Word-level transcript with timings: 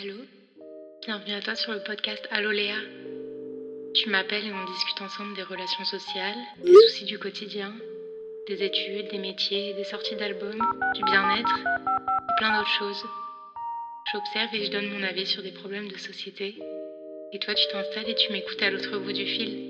Allô? 0.00 0.14
Bienvenue 1.04 1.34
à 1.34 1.40
toi 1.40 1.54
sur 1.54 1.72
le 1.72 1.82
podcast 1.82 2.26
Allô 2.30 2.50
Léa. 2.50 2.76
Tu 3.94 4.08
m'appelles 4.10 4.46
et 4.46 4.52
on 4.52 4.64
discute 4.64 5.00
ensemble 5.00 5.34
des 5.34 5.42
relations 5.42 5.84
sociales, 5.84 6.38
des 6.64 6.72
soucis 6.72 7.04
du 7.04 7.18
quotidien, 7.18 7.74
des 8.46 8.62
études, 8.62 9.10
des 9.10 9.18
métiers, 9.18 9.74
des 9.74 9.84
sorties 9.84 10.16
d'albums, 10.16 10.62
du 10.94 11.02
bien-être 11.02 11.58
et 11.58 12.34
plein 12.38 12.56
d'autres 12.56 12.78
choses. 12.78 13.04
J'observe 14.12 14.54
et 14.54 14.64
je 14.64 14.70
donne 14.70 14.88
mon 14.88 15.02
avis 15.02 15.26
sur 15.26 15.42
des 15.42 15.52
problèmes 15.52 15.88
de 15.88 15.96
société. 15.98 16.54
Et 17.32 17.38
toi, 17.38 17.54
tu 17.54 17.66
t'installes 17.72 18.08
et 18.08 18.14
tu 18.14 18.32
m'écoutes 18.32 18.62
à 18.62 18.70
l'autre 18.70 18.98
bout 18.98 19.12
du 19.12 19.26
fil. 19.26 19.67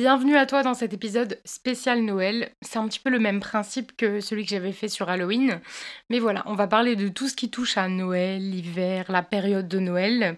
Bienvenue 0.00 0.38
à 0.38 0.46
toi 0.46 0.62
dans 0.62 0.72
cet 0.72 0.94
épisode 0.94 1.38
spécial 1.44 2.02
Noël. 2.02 2.52
C'est 2.62 2.78
un 2.78 2.88
petit 2.88 3.00
peu 3.00 3.10
le 3.10 3.18
même 3.18 3.38
principe 3.38 3.94
que 3.98 4.20
celui 4.20 4.44
que 4.44 4.50
j'avais 4.50 4.72
fait 4.72 4.88
sur 4.88 5.10
Halloween. 5.10 5.60
Mais 6.08 6.20
voilà, 6.20 6.42
on 6.46 6.54
va 6.54 6.66
parler 6.66 6.96
de 6.96 7.08
tout 7.08 7.28
ce 7.28 7.36
qui 7.36 7.50
touche 7.50 7.76
à 7.76 7.86
Noël, 7.86 8.40
l'hiver, 8.40 9.04
la 9.10 9.22
période 9.22 9.68
de 9.68 9.78
Noël. 9.78 10.36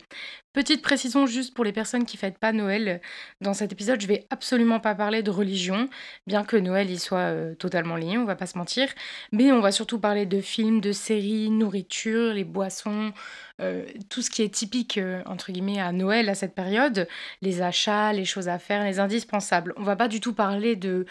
Petite 0.53 0.83
précision 0.83 1.25
juste 1.25 1.55
pour 1.55 1.64
les 1.64 1.72
personnes 1.72 2.05
qui 2.05 2.19
fêtent 2.19 2.36
pas 2.36 2.53
Noël. 2.53 3.00
Dans 3.41 3.55
cet 3.55 3.72
épisode, 3.72 4.03
je 4.03 4.06
vais 4.06 4.27
absolument 4.28 4.81
pas 4.81 4.94
parler 4.94 5.22
de 5.22 5.31
religion, 5.31 5.89
bien 6.27 6.44
que 6.44 6.59
Noël 6.59 6.91
y 6.91 6.98
soit 6.98 7.20
euh, 7.20 7.55
totalement 7.55 7.97
lié, 7.97 8.19
on 8.19 8.27
va 8.27 8.36
pas 8.36 8.44
se 8.44 8.59
mentir. 8.59 8.89
Mais 9.33 9.50
on 9.50 9.61
va 9.61 9.72
surtout 9.72 9.98
parler 9.98 10.27
de 10.27 10.42
films, 10.42 10.83
de 10.83 10.92
séries, 10.92 11.48
nourriture, 11.48 12.34
les 12.34 12.44
boissons, 12.44 13.14
euh, 13.62 13.86
tout 14.11 14.20
ce 14.20 14.28
qui 14.28 14.42
est 14.42 14.53
typique 14.53 14.98
euh, 14.98 15.22
entre 15.25 15.53
guillemets 15.53 15.81
à 15.81 15.91
Noël 15.91 16.28
à 16.28 16.34
cette 16.34 16.55
période, 16.55 17.09
les 17.41 17.62
achats, 17.62 18.12
les 18.12 18.27
choses 18.27 18.48
à 18.48 18.59
faire, 18.59 18.84
les 18.84 19.00
indispensables. 19.00 19.72
On 19.78 19.84
va 19.84 19.97
pas 19.97 20.09
du 20.09 20.20
tout 20.20 20.34
parler 20.34 20.77
de 20.77 21.06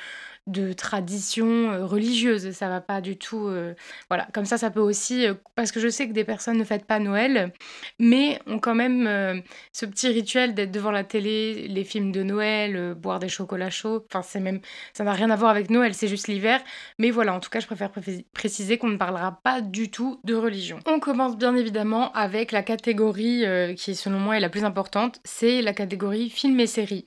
de 0.47 0.73
tradition 0.73 1.71
euh, 1.71 1.85
religieuse. 1.85 2.51
Ça 2.51 2.67
va 2.69 2.81
pas 2.81 3.01
du 3.01 3.17
tout. 3.17 3.47
Euh, 3.47 3.73
voilà, 4.09 4.27
comme 4.33 4.45
ça, 4.45 4.57
ça 4.57 4.71
peut 4.71 4.79
aussi. 4.79 5.25
Euh, 5.25 5.33
parce 5.55 5.71
que 5.71 5.79
je 5.79 5.87
sais 5.87 6.07
que 6.07 6.13
des 6.13 6.23
personnes 6.23 6.57
ne 6.57 6.63
fêtent 6.63 6.85
pas 6.85 6.99
Noël, 6.99 7.51
mais 7.99 8.39
ont 8.47 8.59
quand 8.59 8.75
même 8.75 9.41
ce 9.71 9.85
petit 9.85 10.07
rituel 10.07 10.53
d'être 10.53 10.71
devant 10.71 10.91
la 10.91 11.03
télé, 11.03 11.67
les 11.67 11.83
films 11.83 12.11
de 12.11 12.23
Noël, 12.23 12.95
boire 12.95 13.19
des 13.19 13.29
chocolats 13.29 13.69
chauds. 13.69 14.03
Enfin, 14.09 14.21
c'est 14.21 14.39
même. 14.39 14.59
Ça 14.93 15.03
n'a 15.03 15.13
rien 15.13 15.29
à 15.29 15.35
voir 15.35 15.51
avec 15.51 15.69
Noël, 15.69 15.93
c'est 15.93 16.07
juste 16.07 16.27
l'hiver. 16.27 16.61
Mais 16.97 17.11
voilà, 17.11 17.33
en 17.33 17.39
tout 17.39 17.49
cas, 17.49 17.59
je 17.59 17.67
préfère 17.67 17.91
préciser 18.33 18.77
qu'on 18.77 18.89
ne 18.89 18.97
parlera 18.97 19.39
pas 19.43 19.61
du 19.61 19.91
tout 19.91 20.19
de 20.23 20.33
religion. 20.33 20.79
On 20.85 20.99
commence 20.99 21.37
bien 21.37 21.55
évidemment 21.55 22.11
avec 22.13 22.51
la 22.51 22.63
catégorie 22.63 23.45
qui, 23.77 23.95
selon 23.95 24.19
moi, 24.19 24.37
est 24.37 24.41
la 24.41 24.49
plus 24.49 24.63
importante 24.63 25.11
c'est 25.23 25.61
la 25.61 25.73
catégorie 25.73 26.29
films 26.29 26.59
et 26.59 26.67
séries. 26.67 27.05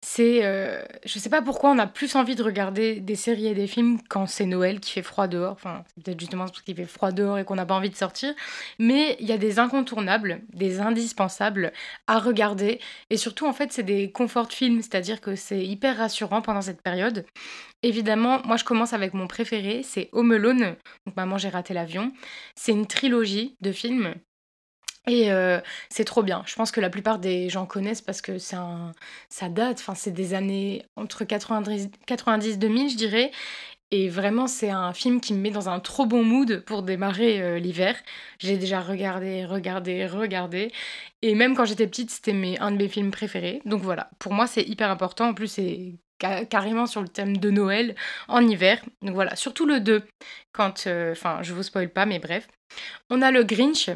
C'est, 0.00 0.44
euh, 0.44 0.82
je 1.04 1.18
sais 1.18 1.28
pas 1.28 1.42
pourquoi 1.42 1.70
on 1.70 1.78
a 1.78 1.86
plus 1.86 2.14
envie 2.14 2.36
de 2.36 2.42
regarder 2.42 3.00
des 3.00 3.16
séries 3.16 3.48
et 3.48 3.54
des 3.54 3.66
films 3.66 3.98
quand 4.08 4.26
c'est 4.26 4.46
Noël, 4.46 4.78
qui 4.78 4.92
fait 4.92 5.02
froid 5.02 5.26
dehors. 5.26 5.52
Enfin, 5.52 5.84
peut-être 5.96 6.20
justement 6.20 6.44
parce 6.44 6.62
qu'il 6.62 6.76
fait 6.76 6.84
froid 6.84 7.10
dehors 7.10 7.38
et 7.38 7.44
qu'on 7.44 7.56
n'a 7.56 7.66
pas 7.66 7.74
envie 7.74 7.90
de 7.90 7.96
sortir. 7.96 8.32
Mais 8.78 9.16
il 9.20 9.26
y 9.26 9.32
a 9.32 9.38
des 9.38 9.58
incontournables, 9.58 10.42
des 10.52 10.80
indispensables 10.80 11.72
à 12.06 12.18
regarder. 12.20 12.80
Et 13.10 13.16
surtout, 13.16 13.46
en 13.46 13.52
fait, 13.52 13.72
c'est 13.72 13.82
des 13.82 14.12
comfort 14.12 14.52
films, 14.52 14.82
c'est-à-dire 14.82 15.20
que 15.20 15.34
c'est 15.34 15.64
hyper 15.64 15.98
rassurant 15.98 16.42
pendant 16.42 16.62
cette 16.62 16.82
période. 16.82 17.24
Évidemment, 17.82 18.40
moi 18.44 18.56
je 18.56 18.64
commence 18.64 18.92
avec 18.92 19.14
mon 19.14 19.28
préféré, 19.28 19.82
c'est 19.84 20.08
Home 20.12 20.32
Alone, 20.32 20.74
donc 21.06 21.16
Maman 21.16 21.38
j'ai 21.38 21.48
raté 21.48 21.74
l'avion. 21.74 22.12
C'est 22.56 22.72
une 22.72 22.86
trilogie 22.88 23.56
de 23.60 23.70
films 23.70 24.14
et 25.08 25.32
euh, 25.32 25.60
c'est 25.90 26.04
trop 26.04 26.22
bien. 26.22 26.42
Je 26.46 26.54
pense 26.54 26.70
que 26.70 26.80
la 26.80 26.90
plupart 26.90 27.18
des 27.18 27.48
gens 27.48 27.66
connaissent 27.66 28.02
parce 28.02 28.20
que 28.20 28.32
un, 28.54 28.92
ça 29.28 29.48
date, 29.48 29.78
enfin 29.80 29.94
c'est 29.94 30.10
des 30.12 30.34
années 30.34 30.84
entre 30.96 31.24
90 31.24 31.90
90 32.06 32.58
2000 32.58 32.90
je 32.90 32.96
dirais. 32.96 33.30
Et 33.90 34.10
vraiment 34.10 34.46
c'est 34.46 34.70
un 34.70 34.92
film 34.92 35.20
qui 35.20 35.32
me 35.32 35.40
met 35.40 35.50
dans 35.50 35.70
un 35.70 35.80
trop 35.80 36.04
bon 36.04 36.22
mood 36.22 36.62
pour 36.66 36.82
démarrer 36.82 37.40
euh, 37.40 37.58
l'hiver. 37.58 37.96
J'ai 38.38 38.58
déjà 38.58 38.80
regardé, 38.80 39.46
regardé, 39.46 40.06
regardé. 40.06 40.72
Et 41.22 41.34
même 41.34 41.56
quand 41.56 41.64
j'étais 41.64 41.86
petite, 41.86 42.10
c'était 42.10 42.56
un 42.60 42.70
de 42.70 42.76
mes 42.76 42.88
films 42.88 43.10
préférés. 43.10 43.62
Donc 43.64 43.82
voilà, 43.82 44.10
pour 44.18 44.32
moi 44.34 44.46
c'est 44.46 44.62
hyper 44.62 44.90
important. 44.90 45.28
En 45.28 45.34
plus 45.34 45.48
c'est 45.48 45.94
carrément 46.18 46.86
sur 46.86 47.00
le 47.00 47.08
thème 47.08 47.36
de 47.36 47.50
Noël 47.50 47.94
en 48.28 48.46
hiver. 48.46 48.82
Donc 49.02 49.14
voilà, 49.14 49.36
surtout 49.36 49.66
le 49.66 49.80
2, 49.80 50.02
quand... 50.52 50.86
Euh, 50.86 51.12
enfin, 51.12 51.38
je 51.42 51.54
vous 51.54 51.62
spoil 51.62 51.88
pas, 51.90 52.06
mais 52.06 52.18
bref. 52.18 52.48
On 53.10 53.22
a 53.22 53.30
le 53.30 53.44
Grinch, 53.44 53.90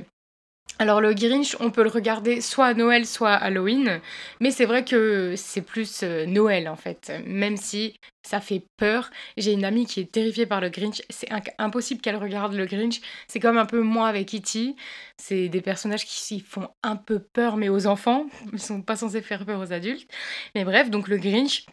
alors 0.82 1.00
le 1.00 1.14
Grinch, 1.14 1.56
on 1.60 1.70
peut 1.70 1.84
le 1.84 1.88
regarder 1.88 2.40
soit 2.40 2.66
à 2.66 2.74
Noël, 2.74 3.06
soit 3.06 3.30
à 3.30 3.36
Halloween, 3.36 4.00
mais 4.40 4.50
c'est 4.50 4.64
vrai 4.64 4.84
que 4.84 5.34
c'est 5.36 5.62
plus 5.62 6.02
euh, 6.02 6.26
Noël 6.26 6.68
en 6.68 6.74
fait, 6.74 7.12
même 7.24 7.56
si 7.56 7.94
ça 8.26 8.40
fait 8.40 8.66
peur. 8.78 9.08
J'ai 9.36 9.52
une 9.52 9.64
amie 9.64 9.86
qui 9.86 10.00
est 10.00 10.10
terrifiée 10.10 10.44
par 10.44 10.60
le 10.60 10.70
Grinch, 10.70 11.00
c'est 11.08 11.28
impossible 11.58 12.00
qu'elle 12.00 12.16
regarde 12.16 12.54
le 12.54 12.66
Grinch. 12.66 13.00
C'est 13.28 13.38
comme 13.38 13.58
un 13.58 13.64
peu 13.64 13.80
moi 13.80 14.08
avec 14.08 14.34
E.T. 14.34 14.74
C'est 15.18 15.48
des 15.48 15.60
personnages 15.60 16.04
qui 16.04 16.40
font 16.40 16.68
un 16.82 16.96
peu 16.96 17.20
peur, 17.20 17.56
mais 17.56 17.68
aux 17.68 17.86
enfants, 17.86 18.26
ils 18.52 18.58
sont 18.58 18.82
pas 18.82 18.96
censés 18.96 19.22
faire 19.22 19.46
peur 19.46 19.60
aux 19.60 19.72
adultes. 19.72 20.10
Mais 20.56 20.64
bref, 20.64 20.90
donc 20.90 21.06
le 21.06 21.18
Grinch, 21.18 21.64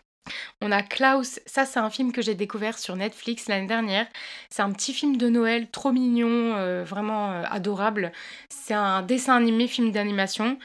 on 0.61 0.71
a 0.71 0.81
Klaus, 0.83 1.39
ça 1.45 1.65
c'est 1.65 1.79
un 1.79 1.89
film 1.89 2.11
que 2.11 2.21
j'ai 2.21 2.35
découvert 2.35 2.77
sur 2.77 2.95
Netflix 2.95 3.47
l'année 3.47 3.67
dernière. 3.67 4.07
C'est 4.49 4.61
un 4.61 4.71
petit 4.71 4.93
film 4.93 5.17
de 5.17 5.29
Noël 5.29 5.69
trop 5.69 5.91
mignon, 5.91 6.55
euh, 6.55 6.83
vraiment 6.83 7.31
euh, 7.31 7.43
adorable. 7.49 8.11
C'est 8.49 8.73
un 8.73 9.01
dessin 9.01 9.35
animé, 9.37 9.67
film 9.67 9.91
d'animation. 9.91 10.57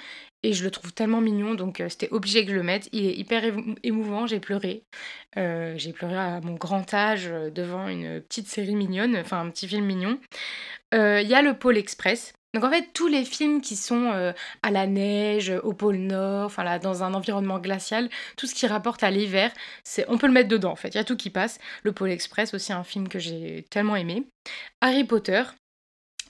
Et 0.43 0.53
je 0.53 0.63
le 0.63 0.71
trouve 0.71 0.93
tellement 0.93 1.23
mignon, 1.23 1.55
donc 1.55 1.81
euh, 1.81 1.89
c'était 1.89 2.11
obligé 2.11 2.45
que 2.45 2.51
je 2.51 2.57
le 2.57 2.63
mette. 2.63 2.89
Il 2.93 3.07
est 3.07 3.15
hyper 3.15 3.45
émouvant, 3.83 4.27
j'ai 4.27 4.41
pleuré. 4.41 4.85
j'ai 5.37 5.93
pleuré 5.93 6.17
à 6.17 6.41
mon 6.43 6.55
grand 6.55 6.93
âge 6.93 7.31
devant 7.55 7.89
une 7.89 8.21
petite 8.21 8.49
série 8.49 8.75
mignonne, 8.75 9.17
enfin 9.17 9.41
un 9.41 9.51
petit 9.51 9.69
film 9.69 9.87
mignon. 9.87 10.19
Il 10.93 11.27
y 11.27 11.35
a 11.35 11.43
le 11.43 11.55
Pôle 11.55 11.79
Express. 11.79 12.35
Donc 12.55 12.65
en 12.65 12.71
fait, 12.71 12.89
tous 12.95 13.09
les 13.09 13.25
films 13.25 13.61
qui 13.61 13.75
sont 13.77 14.13
euh, 14.13 14.33
à 14.63 14.71
la 14.71 14.87
neige, 14.87 15.53
au 15.65 15.73
pôle 15.73 15.97
Nord, 15.97 16.53
dans 16.83 17.03
un 17.03 17.13
environnement 17.13 17.59
glacial, 17.59 18.09
tout 18.37 18.47
ce 18.47 18.55
qui 18.55 18.67
rapporte 18.67 19.03
à 19.03 19.11
l'hiver, 19.11 19.51
c'est, 19.83 20.07
on 20.09 20.19
peut 20.19 20.29
le 20.29 20.33
mettre 20.33 20.49
dedans 20.49 20.71
en 20.73 20.77
fait. 20.77 20.89
Il 20.91 20.95
y 20.95 21.01
a 21.01 21.05
tout 21.05 21.17
qui 21.17 21.31
passe. 21.31 21.59
Le 21.83 21.93
Pôle 21.93 22.11
Express 22.11 22.55
aussi 22.55 22.73
un 22.73 22.85
film 22.85 23.09
que 23.09 23.19
j'ai 23.19 23.67
tellement 23.71 23.97
aimé. 23.97 24.25
Harry 24.81 25.05
Potter, 25.05 25.43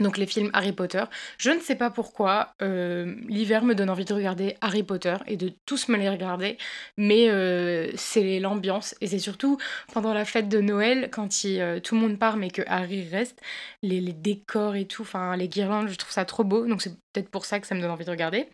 donc 0.01 0.19
les 0.19 0.27
films 0.27 0.51
Harry 0.53 0.73
Potter. 0.73 1.05
Je 1.39 1.51
ne 1.51 1.61
sais 1.61 1.77
pas 1.77 1.91
pourquoi 1.91 2.55
euh, 2.63 3.15
l'hiver 3.29 3.65
me 3.65 3.75
donne 3.75 3.91
envie 3.91 4.05
de 4.05 4.15
regarder 4.15 4.57
Harry 4.61 4.83
Potter 4.83 5.17
et 5.27 5.37
de 5.37 5.53
tous 5.67 5.89
me 5.89 5.97
les 5.97 6.09
regarder, 6.09 6.59
mais 6.97 7.29
euh, 7.29 7.91
c'est 7.97 8.41
l'ambiance 8.41 8.95
et 9.01 9.07
c'est 9.07 9.19
surtout 9.19 9.59
pendant 9.93 10.15
la 10.15 10.25
fête 10.25 10.49
de 10.49 10.61
Noël 10.61 11.11
quand 11.11 11.29
euh, 11.45 11.81
tout 11.81 11.95
le 11.95 12.01
monde 12.01 12.19
part 12.19 12.37
mais 12.37 12.51
que 12.51 12.63
Harry 12.67 13.09
reste, 13.09 13.41
les, 13.83 14.01
décors 14.13 14.77
et 14.77 14.87
tout, 14.87 15.03
enfin 15.03 15.37
les 15.37 15.49
guirlandes, 15.49 15.89
je 15.89 15.97
trouve 15.97 16.13
ça 16.13 16.25
trop 16.25 16.45
beau, 16.45 16.67
donc 16.67 16.83
c'est 16.83 16.95
peut-être 17.13 17.31
pour 17.31 17.45
ça 17.45 17.61
que 17.61 17.67
ça 17.67 17.75
me 17.75 17.81
donne 17.81 17.91
envie 17.91 18.05
de 18.05 18.11
regarder. 18.11 18.49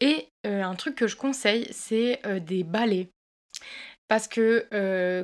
Et 0.00 0.28
un 0.44 0.74
truc 0.74 0.96
que 0.96 1.06
je 1.06 1.16
conseille, 1.16 1.68
c'est 1.70 2.20
des 2.40 2.64
ballets 2.64 3.10
parce 4.08 4.28
que 4.28 4.66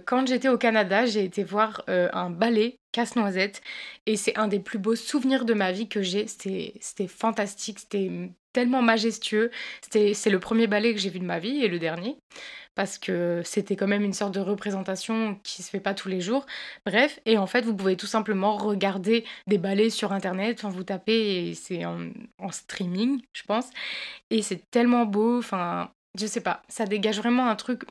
quand 0.06 0.27
j'étais 0.27 0.49
au 0.49 0.59
Canada, 0.59 1.06
j'ai 1.06 1.25
été 1.25 1.44
voir 1.44 1.84
un 1.89 2.31
ballet 2.31 2.80
casse-noisette 2.92 3.63
et 4.07 4.16
c'est 4.16 4.37
un 4.39 4.48
des 4.48 4.60
plus 4.60 4.78
beaux 4.78 4.97
souvenirs 4.97 5.45
de 5.45 5.54
ma 5.54 5.72
vie 5.72 5.89
que 5.89 6.03
j'ai. 6.03 6.27
C'était 6.27 7.09
fantastique, 7.09 7.81
c'était 7.81 8.10
tellement 8.53 8.83
majestueux. 8.83 9.51
C'est 9.91 10.31
le 10.31 10.41
premier 10.41 10.66
ballet 10.66 10.95
que 10.95 11.01
j'ai 11.01 11.10
vu 11.10 11.19
de 11.21 11.25
ma 11.25 11.39
vie 11.39 11.65
et 11.65 11.69
le 11.69 11.78
dernier 11.78 12.16
parce 12.75 12.98
que 12.98 13.42
c'était 13.45 13.77
quand 13.77 13.87
même 13.87 14.04
une 14.04 14.13
sorte 14.13 14.33
de 14.34 14.41
représentation 14.41 15.39
qui 15.42 15.63
se 15.63 15.71
fait 15.71 15.81
pas 15.81 15.95
tous 15.95 16.09
les 16.09 16.21
jours. 16.21 16.47
Bref, 16.87 17.21
et 17.27 17.37
en 17.37 17.47
fait, 17.47 17.63
vous 17.63 17.75
pouvez 17.75 17.97
tout 17.97 18.07
simplement 18.07 18.57
regarder 18.57 19.25
des 19.47 19.59
ballets 19.59 19.91
sur 19.91 20.13
internet, 20.13 20.59
enfin 20.59 20.71
vous 20.71 20.84
tapez 20.84 21.48
et 21.48 21.54
c'est 21.54 21.84
en, 21.84 22.09
en, 22.39 22.51
streaming, 22.51 23.21
je 23.33 23.42
pense. 23.42 23.66
Et 24.31 24.42
c'est 24.42 24.71
tellement 24.71 25.04
beau, 25.04 25.39
enfin, 25.39 25.91
je 26.19 26.27
sais 26.27 26.41
pas, 26.41 26.63
ça 26.69 26.87
dégage 26.87 27.19
vraiment 27.19 27.48
un 27.48 27.57
truc 27.57 27.83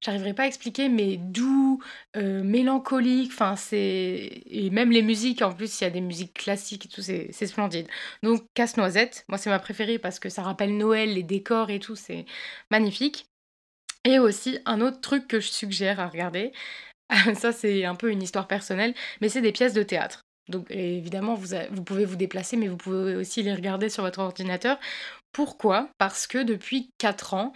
j'arriverai 0.00 0.34
pas 0.34 0.44
à 0.44 0.46
expliquer, 0.46 0.88
mais 0.88 1.16
doux, 1.16 1.80
euh, 2.16 2.42
mélancolique, 2.42 3.30
enfin 3.32 3.56
c'est... 3.56 4.42
Et 4.46 4.70
même 4.70 4.90
les 4.90 5.02
musiques, 5.02 5.42
en 5.42 5.52
plus, 5.52 5.80
il 5.80 5.84
y 5.84 5.86
a 5.86 5.90
des 5.90 6.00
musiques 6.00 6.34
classiques 6.34 6.86
et 6.86 6.88
tout, 6.88 7.02
c'est, 7.02 7.32
splendide. 7.46 7.86
Donc 8.22 8.44
Casse-Noisette, 8.54 9.24
moi 9.28 9.38
c'est 9.38 9.50
ma 9.50 9.58
préférée 9.58 9.98
parce 9.98 10.18
que 10.18 10.28
ça 10.28 10.42
rappelle 10.42 10.76
Noël, 10.76 11.14
les 11.14 11.22
décors 11.22 11.70
et 11.70 11.80
tout, 11.80 11.96
c'est 11.96 12.26
magnifique. 12.70 13.26
Et 14.04 14.18
aussi 14.18 14.58
un 14.66 14.80
autre 14.80 15.00
truc 15.00 15.28
que 15.28 15.40
je 15.40 15.48
suggère 15.48 16.00
à 16.00 16.08
regarder, 16.08 16.52
ça 17.34 17.52
c'est 17.52 17.84
un 17.84 17.94
peu 17.94 18.10
une 18.10 18.22
histoire 18.22 18.46
personnelle, 18.48 18.94
mais 19.20 19.28
c'est 19.28 19.42
des 19.42 19.52
pièces 19.52 19.74
de 19.74 19.82
théâtre. 19.82 20.22
Donc 20.48 20.70
évidemment, 20.70 21.34
vous, 21.34 21.54
vous 21.70 21.84
pouvez 21.84 22.04
vous 22.04 22.16
déplacer, 22.16 22.56
mais 22.56 22.68
vous 22.68 22.76
pouvez 22.76 23.16
aussi 23.16 23.42
les 23.42 23.54
regarder 23.54 23.88
sur 23.88 24.02
votre 24.02 24.18
ordinateur. 24.20 24.78
Pourquoi? 25.32 25.90
Parce 25.98 26.26
que 26.26 26.38
depuis 26.38 26.90
4 26.98 27.34
ans, 27.34 27.52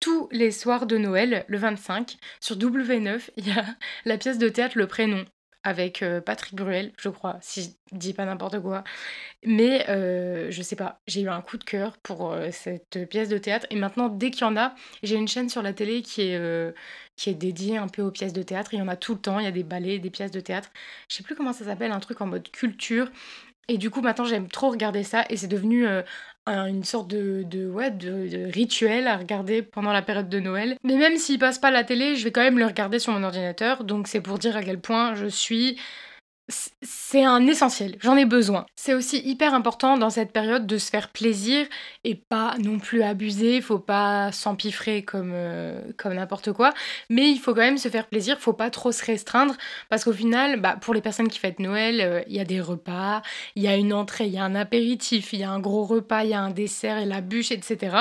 tous 0.00 0.28
les 0.32 0.50
soirs 0.50 0.86
de 0.86 0.96
Noël, 0.96 1.44
le 1.46 1.58
25, 1.58 2.16
sur 2.40 2.56
W9, 2.56 3.30
il 3.36 3.48
y 3.48 3.52
a 3.52 3.64
la 4.04 4.18
pièce 4.18 4.38
de 4.38 4.48
théâtre 4.48 4.78
Le 4.78 4.86
Prénom 4.86 5.24
avec 5.62 6.02
euh, 6.02 6.22
Patrick 6.22 6.54
Bruel, 6.54 6.92
je 6.98 7.10
crois, 7.10 7.36
si 7.42 7.76
je 7.92 7.96
dis 7.96 8.14
pas 8.14 8.24
n'importe 8.24 8.60
quoi. 8.60 8.82
Mais 9.44 9.88
euh, 9.90 10.50
je 10.50 10.62
sais 10.62 10.76
pas, 10.76 11.00
j'ai 11.06 11.20
eu 11.22 11.28
un 11.28 11.42
coup 11.42 11.58
de 11.58 11.64
cœur 11.64 11.98
pour 11.98 12.32
euh, 12.32 12.48
cette 12.50 13.06
pièce 13.10 13.28
de 13.28 13.36
théâtre. 13.36 13.66
Et 13.70 13.76
maintenant, 13.76 14.08
dès 14.08 14.30
qu'il 14.30 14.42
y 14.42 14.44
en 14.44 14.56
a, 14.56 14.74
j'ai 15.02 15.16
une 15.16 15.28
chaîne 15.28 15.50
sur 15.50 15.62
la 15.62 15.74
télé 15.74 16.02
qui 16.02 16.22
est, 16.22 16.74
qui 17.16 17.30
est 17.30 17.34
dédiée 17.34 17.76
un 17.76 17.88
peu 17.88 18.02
aux 18.02 18.10
pièces 18.10 18.32
de 18.32 18.42
théâtre. 18.42 18.72
Il 18.72 18.78
y 18.78 18.82
en 18.82 18.88
a 18.88 18.96
tout 18.96 19.14
le 19.14 19.20
temps, 19.20 19.38
il 19.38 19.44
y 19.44 19.48
a 19.48 19.52
des 19.52 19.62
ballets, 19.64 19.98
des 19.98 20.10
pièces 20.10 20.30
de 20.30 20.40
théâtre. 20.40 20.70
Je 21.08 21.16
sais 21.16 21.22
plus 21.22 21.34
comment 21.34 21.52
ça 21.52 21.66
s'appelle, 21.66 21.92
un 21.92 22.00
truc 22.00 22.20
en 22.22 22.26
mode 22.26 22.50
culture. 22.50 23.10
Et 23.70 23.78
du 23.78 23.88
coup, 23.88 24.00
maintenant, 24.00 24.24
j'aime 24.24 24.48
trop 24.48 24.70
regarder 24.70 25.04
ça. 25.04 25.24
Et 25.30 25.36
c'est 25.36 25.46
devenu 25.46 25.86
une 26.44 26.82
sorte 26.82 27.08
de, 27.08 27.44
de, 27.44 28.50
rituel 28.50 29.06
à 29.06 29.16
regarder 29.16 29.62
pendant 29.62 29.92
la 29.92 30.02
période 30.02 30.28
de 30.28 30.40
Noël. 30.40 30.76
Mais 30.82 30.96
même 30.96 31.16
s'il 31.16 31.38
passe 31.38 31.60
pas 31.60 31.70
la 31.70 31.84
télé, 31.84 32.16
je 32.16 32.24
vais 32.24 32.32
quand 32.32 32.42
même 32.42 32.58
le 32.58 32.66
regarder 32.66 32.98
sur 32.98 33.12
mon 33.12 33.22
ordinateur. 33.22 33.84
Donc 33.84 34.08
c'est 34.08 34.20
pour 34.20 34.40
dire 34.40 34.56
à 34.56 34.64
quel 34.64 34.80
point 34.80 35.14
je 35.14 35.26
suis 35.26 35.78
c'est 36.50 37.24
un 37.24 37.46
essentiel, 37.46 37.96
j'en 38.00 38.16
ai 38.16 38.24
besoin. 38.24 38.66
C'est 38.76 38.94
aussi 38.94 39.20
hyper 39.24 39.54
important 39.54 39.96
dans 39.96 40.10
cette 40.10 40.32
période 40.32 40.66
de 40.66 40.78
se 40.78 40.90
faire 40.90 41.08
plaisir 41.08 41.66
et 42.04 42.14
pas 42.14 42.54
non 42.58 42.78
plus 42.78 43.02
abuser, 43.02 43.60
faut 43.60 43.78
pas 43.78 44.32
s'empiffrer 44.32 45.02
comme, 45.02 45.32
euh, 45.34 45.80
comme 45.96 46.14
n'importe 46.14 46.52
quoi, 46.52 46.72
mais 47.08 47.30
il 47.30 47.38
faut 47.38 47.54
quand 47.54 47.60
même 47.60 47.78
se 47.78 47.88
faire 47.88 48.06
plaisir, 48.06 48.38
faut 48.38 48.52
pas 48.52 48.70
trop 48.70 48.92
se 48.92 49.04
restreindre 49.04 49.54
parce 49.88 50.04
qu'au 50.04 50.12
final, 50.12 50.60
bah, 50.60 50.76
pour 50.80 50.94
les 50.94 51.00
personnes 51.00 51.28
qui 51.28 51.38
fêtent 51.38 51.60
Noël, 51.60 52.00
euh, 52.00 52.22
il 52.26 52.34
y 52.34 52.40
a 52.40 52.44
des 52.44 52.60
repas, 52.60 53.22
il 53.54 53.62
y 53.62 53.68
a 53.68 53.76
une 53.76 53.92
entrée, 53.92 54.26
il 54.26 54.32
y 54.32 54.38
a 54.38 54.44
un 54.44 54.54
apéritif, 54.54 55.32
il 55.32 55.40
y 55.40 55.44
a 55.44 55.50
un 55.50 55.60
gros 55.60 55.84
repas, 55.84 56.24
il 56.24 56.30
y 56.30 56.34
a 56.34 56.40
un 56.40 56.50
dessert 56.50 56.98
et 56.98 57.06
la 57.06 57.20
bûche, 57.20 57.52
etc. 57.52 57.96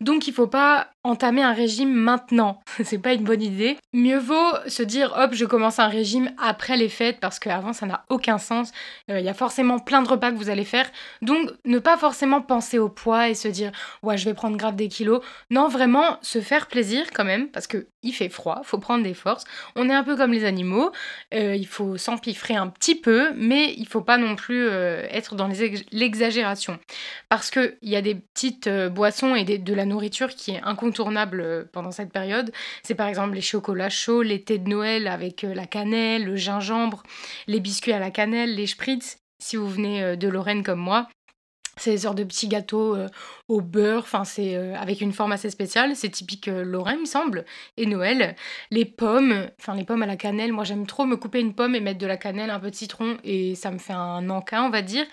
Donc 0.00 0.26
il 0.26 0.34
faut 0.34 0.46
pas 0.46 0.88
entamer 1.02 1.42
un 1.42 1.52
régime 1.52 1.92
maintenant, 1.92 2.60
c'est 2.84 2.98
pas 2.98 3.14
une 3.14 3.24
bonne 3.24 3.42
idée. 3.42 3.76
Mieux 3.92 4.18
vaut 4.18 4.52
se 4.66 4.82
dire 4.82 5.14
hop, 5.16 5.30
je 5.32 5.44
commence 5.44 5.78
un 5.78 5.88
régime 5.88 6.32
après 6.38 6.76
les 6.76 6.88
fêtes 6.88 7.20
parce 7.20 7.38
qu'avant 7.38 7.72
ça 7.72 7.85
n'a 7.86 8.04
aucun 8.08 8.38
sens. 8.38 8.72
Euh, 9.10 9.20
il 9.20 9.24
y 9.24 9.28
a 9.28 9.34
forcément 9.34 9.78
plein 9.78 10.02
de 10.02 10.08
repas 10.08 10.30
que 10.30 10.36
vous 10.36 10.50
allez 10.50 10.64
faire. 10.64 10.90
Donc, 11.22 11.50
ne 11.64 11.78
pas 11.78 11.96
forcément 11.96 12.40
penser 12.40 12.78
au 12.78 12.88
poids 12.88 13.28
et 13.28 13.34
se 13.34 13.48
dire, 13.48 13.72
ouais, 14.02 14.18
je 14.18 14.24
vais 14.24 14.34
prendre 14.34 14.56
grave 14.56 14.76
des 14.76 14.88
kilos. 14.88 15.22
Non, 15.50 15.68
vraiment, 15.68 16.18
se 16.22 16.40
faire 16.40 16.66
plaisir 16.66 17.06
quand 17.14 17.24
même, 17.24 17.48
parce 17.48 17.66
que 17.66 17.86
il 18.02 18.12
fait 18.12 18.28
froid, 18.28 18.60
faut 18.62 18.78
prendre 18.78 19.02
des 19.02 19.14
forces. 19.14 19.44
On 19.74 19.90
est 19.90 19.94
un 19.94 20.04
peu 20.04 20.16
comme 20.16 20.32
les 20.32 20.44
animaux. 20.44 20.92
Euh, 21.34 21.56
il 21.56 21.66
faut 21.66 21.96
s'empiffrer 21.96 22.54
un 22.54 22.68
petit 22.68 22.94
peu, 22.94 23.32
mais 23.34 23.74
il 23.76 23.88
faut 23.88 24.00
pas 24.00 24.16
non 24.16 24.36
plus 24.36 24.68
euh, 24.68 25.04
être 25.10 25.34
dans 25.34 25.48
l'exagération. 25.90 26.78
Parce 27.28 27.50
qu'il 27.50 27.76
y 27.82 27.96
a 27.96 28.02
des 28.02 28.14
petites 28.14 28.68
boissons 28.68 29.34
et 29.34 29.44
de 29.44 29.74
la 29.74 29.84
nourriture 29.84 30.28
qui 30.28 30.52
est 30.52 30.62
incontournable 30.62 31.68
pendant 31.72 31.90
cette 31.90 32.12
période. 32.12 32.52
C'est 32.84 32.94
par 32.94 33.08
exemple 33.08 33.34
les 33.34 33.40
chocolats 33.40 33.90
chauds, 33.90 34.22
les 34.22 34.42
thés 34.42 34.58
de 34.58 34.68
Noël 34.68 35.08
avec 35.08 35.42
la 35.42 35.66
cannelle, 35.66 36.24
le 36.24 36.36
gingembre, 36.36 37.02
les 37.46 37.60
biscuits 37.60 37.75
à 37.92 37.98
la 37.98 38.10
cannelle, 38.10 38.54
les 38.54 38.66
spritz, 38.66 39.18
si 39.38 39.56
vous 39.56 39.68
venez 39.68 40.02
euh, 40.02 40.16
de 40.16 40.28
Lorraine 40.28 40.62
comme 40.62 40.80
moi. 40.80 41.08
C'est 41.78 41.90
des 41.90 41.98
sortes 41.98 42.16
de 42.16 42.24
petits 42.24 42.48
gâteaux 42.48 42.96
euh, 42.96 43.06
au 43.48 43.60
beurre, 43.60 44.02
enfin 44.02 44.24
c'est 44.24 44.56
euh, 44.56 44.74
avec 44.76 45.02
une 45.02 45.12
forme 45.12 45.32
assez 45.32 45.50
spéciale, 45.50 45.94
c'est 45.94 46.08
typique 46.08 46.46
Lorraine, 46.46 46.96
il 46.96 47.00
me 47.02 47.06
semble, 47.06 47.44
et 47.76 47.84
Noël. 47.84 48.34
Les 48.70 48.86
pommes, 48.86 49.50
enfin 49.60 49.74
les 49.74 49.84
pommes 49.84 50.02
à 50.02 50.06
la 50.06 50.16
cannelle, 50.16 50.54
moi 50.54 50.64
j'aime 50.64 50.86
trop 50.86 51.04
me 51.04 51.16
couper 51.16 51.38
une 51.38 51.54
pomme 51.54 51.74
et 51.74 51.80
mettre 51.80 51.98
de 51.98 52.06
la 52.06 52.16
cannelle, 52.16 52.48
un 52.48 52.60
peu 52.60 52.70
de 52.70 52.74
citron, 52.74 53.18
et 53.24 53.54
ça 53.54 53.70
me 53.70 53.76
fait 53.78 53.92
un 53.92 54.30
encas, 54.30 54.62
on 54.62 54.70
va 54.70 54.80
dire. 54.80 55.04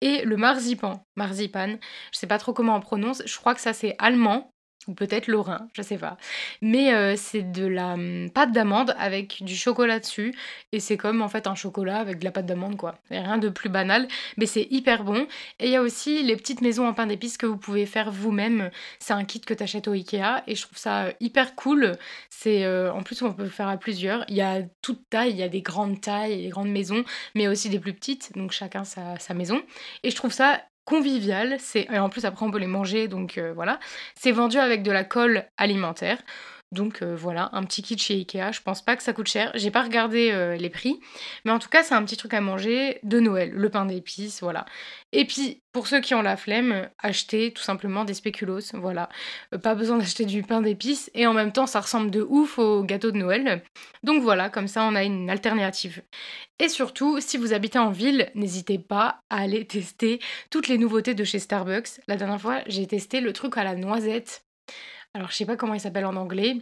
Et 0.00 0.24
le 0.24 0.38
marzipan, 0.38 1.04
marzipan, 1.16 1.76
je 2.14 2.18
sais 2.18 2.26
pas 2.26 2.38
trop 2.38 2.54
comment 2.54 2.76
on 2.76 2.80
prononce, 2.80 3.22
je 3.26 3.36
crois 3.36 3.54
que 3.54 3.60
ça 3.60 3.74
c'est 3.74 3.94
allemand, 3.98 4.50
ou 4.88 4.94
peut-être 4.94 5.26
lorrain, 5.26 5.66
je 5.72 5.82
sais 5.82 5.98
pas. 5.98 6.16
Mais 6.62 6.94
euh, 6.94 7.16
c'est 7.16 7.42
de 7.42 7.66
la 7.66 7.94
hum, 7.94 8.30
pâte 8.30 8.52
d'amande 8.52 8.94
avec 8.98 9.42
du 9.42 9.56
chocolat 9.56 9.98
dessus. 9.98 10.34
Et 10.72 10.80
c'est 10.80 10.96
comme 10.96 11.22
en 11.22 11.28
fait 11.28 11.46
un 11.46 11.54
chocolat 11.54 11.98
avec 11.98 12.20
de 12.20 12.24
la 12.24 12.30
pâte 12.30 12.46
d'amande 12.46 12.76
quoi. 12.76 12.96
Rien 13.10 13.38
de 13.38 13.48
plus 13.48 13.68
banal, 13.68 14.06
mais 14.36 14.46
c'est 14.46 14.66
hyper 14.70 15.02
bon. 15.04 15.26
Et 15.58 15.66
il 15.66 15.70
y 15.70 15.76
a 15.76 15.82
aussi 15.82 16.22
les 16.22 16.36
petites 16.36 16.60
maisons 16.60 16.86
en 16.86 16.94
pain 16.94 17.06
d'épices 17.06 17.36
que 17.36 17.46
vous 17.46 17.56
pouvez 17.56 17.86
faire 17.86 18.10
vous-même. 18.10 18.70
C'est 19.00 19.12
un 19.12 19.24
kit 19.24 19.40
que 19.40 19.54
tu 19.54 19.62
achètes 19.62 19.88
au 19.88 19.92
Ikea 19.92 20.42
et 20.46 20.54
je 20.54 20.62
trouve 20.62 20.78
ça 20.78 21.06
hyper 21.20 21.56
cool. 21.56 21.92
C'est 22.30 22.64
euh, 22.64 22.92
En 22.92 23.02
plus 23.02 23.20
on 23.22 23.32
peut 23.32 23.44
le 23.44 23.48
faire 23.48 23.68
à 23.68 23.76
plusieurs. 23.76 24.24
Il 24.28 24.36
y 24.36 24.42
a 24.42 24.62
toute 24.82 25.08
taille, 25.10 25.30
il 25.30 25.36
y 25.36 25.42
a 25.42 25.48
des 25.48 25.62
grandes 25.62 26.00
tailles, 26.00 26.42
des 26.42 26.48
grandes 26.48 26.70
maisons, 26.70 27.04
mais 27.34 27.48
aussi 27.48 27.68
des 27.68 27.80
plus 27.80 27.94
petites. 27.94 28.32
Donc 28.36 28.52
chacun 28.52 28.84
sa, 28.84 29.18
sa 29.18 29.34
maison. 29.34 29.62
Et 30.04 30.10
je 30.10 30.16
trouve 30.16 30.32
ça 30.32 30.62
convivial. 30.86 31.56
C'est 31.58 31.86
et 31.92 31.98
en 31.98 32.08
plus 32.08 32.24
après 32.24 32.46
on 32.46 32.50
peut 32.50 32.58
les 32.58 32.66
manger, 32.66 33.08
donc 33.08 33.36
euh, 33.36 33.52
voilà. 33.54 33.78
C'est 34.14 34.32
vendu 34.32 34.56
avec 34.56 34.82
de 34.82 34.90
la 34.90 35.04
colle 35.04 35.44
alimentaire. 35.58 36.16
Donc 36.72 37.00
euh, 37.02 37.14
voilà, 37.14 37.48
un 37.52 37.62
petit 37.62 37.80
kit 37.82 37.96
chez 37.96 38.14
Ikea. 38.14 38.52
Je 38.52 38.60
pense 38.60 38.82
pas 38.84 38.96
que 38.96 39.02
ça 39.02 39.12
coûte 39.12 39.28
cher. 39.28 39.52
J'ai 39.54 39.70
pas 39.70 39.82
regardé 39.82 40.30
euh, 40.32 40.56
les 40.56 40.68
prix, 40.68 40.98
mais 41.44 41.52
en 41.52 41.60
tout 41.60 41.68
cas 41.68 41.84
c'est 41.84 41.94
un 41.94 42.04
petit 42.04 42.16
truc 42.16 42.34
à 42.34 42.40
manger 42.40 42.98
de 43.04 43.20
Noël, 43.20 43.52
le 43.52 43.70
pain 43.70 43.86
d'épices, 43.86 44.40
voilà. 44.42 44.66
Et 45.12 45.24
puis 45.24 45.62
pour 45.72 45.86
ceux 45.86 46.00
qui 46.00 46.14
ont 46.14 46.22
la 46.22 46.36
flemme, 46.36 46.88
achetez 46.98 47.52
tout 47.52 47.62
simplement 47.62 48.04
des 48.04 48.14
spéculoos, 48.14 48.72
voilà. 48.74 49.08
Euh, 49.54 49.58
pas 49.58 49.76
besoin 49.76 49.98
d'acheter 49.98 50.24
du 50.24 50.42
pain 50.42 50.60
d'épices 50.60 51.08
et 51.14 51.28
en 51.28 51.34
même 51.34 51.52
temps 51.52 51.68
ça 51.68 51.80
ressemble 51.80 52.10
de 52.10 52.22
ouf 52.28 52.58
au 52.58 52.82
gâteau 52.82 53.12
de 53.12 53.18
Noël. 53.18 53.62
Donc 54.02 54.22
voilà, 54.22 54.50
comme 54.50 54.68
ça 54.68 54.82
on 54.82 54.96
a 54.96 55.04
une 55.04 55.30
alternative. 55.30 56.02
Et 56.58 56.68
surtout, 56.68 57.20
si 57.20 57.36
vous 57.36 57.52
habitez 57.52 57.78
en 57.78 57.90
ville, 57.90 58.30
n'hésitez 58.34 58.78
pas 58.78 59.20
à 59.30 59.42
aller 59.42 59.64
tester 59.68 60.18
toutes 60.50 60.66
les 60.66 60.78
nouveautés 60.78 61.14
de 61.14 61.22
chez 61.22 61.38
Starbucks. 61.38 62.00
La 62.08 62.16
dernière 62.16 62.40
fois, 62.40 62.62
j'ai 62.66 62.86
testé 62.88 63.20
le 63.20 63.32
truc 63.32 63.56
à 63.56 63.62
la 63.62 63.76
noisette. 63.76 64.42
Alors, 65.16 65.30
je 65.30 65.36
sais 65.36 65.46
pas 65.46 65.56
comment 65.56 65.72
il 65.72 65.80
s'appelle 65.80 66.04
en 66.04 66.14
anglais. 66.14 66.58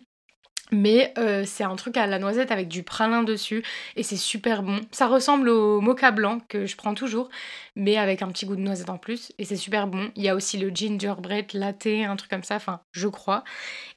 Mais 0.75 1.15
euh, 1.19 1.45
c'est 1.47 1.63
un 1.63 1.77
truc 1.77 1.97
à 1.97 2.09
la 2.09 2.19
noisette 2.19 2.51
avec 2.51 2.67
du 2.67 2.83
pralin 2.83 3.23
dessus 3.23 3.63
et 3.95 4.03
c'est 4.03 4.17
super 4.17 4.65
bon. 4.65 4.81
Ça 4.91 5.07
ressemble 5.07 5.49
au 5.49 5.81
mocha 5.81 6.11
blanc 6.11 6.41
que 6.49 6.67
je 6.67 6.77
prends 6.77 6.95
toujours, 6.95 7.29
mais 7.77 7.97
avec 7.97 8.23
un 8.23 8.29
petit 8.29 8.45
goût 8.45 8.57
de 8.57 8.61
noisette 8.61 8.91
en 8.91 8.99
plus 8.99 9.33
et 9.39 9.45
c'est 9.45 9.55
super 9.55 9.87
bon. 9.87 10.11
Il 10.17 10.25
y 10.25 10.29
a 10.29 10.35
aussi 10.35 10.59
le 10.59 10.71
gingerbread 10.75 11.53
latte, 11.55 11.87
un 11.87 12.17
truc 12.17 12.29
comme 12.29 12.43
ça, 12.43 12.57
enfin 12.57 12.81
je 12.91 13.07
crois 13.07 13.45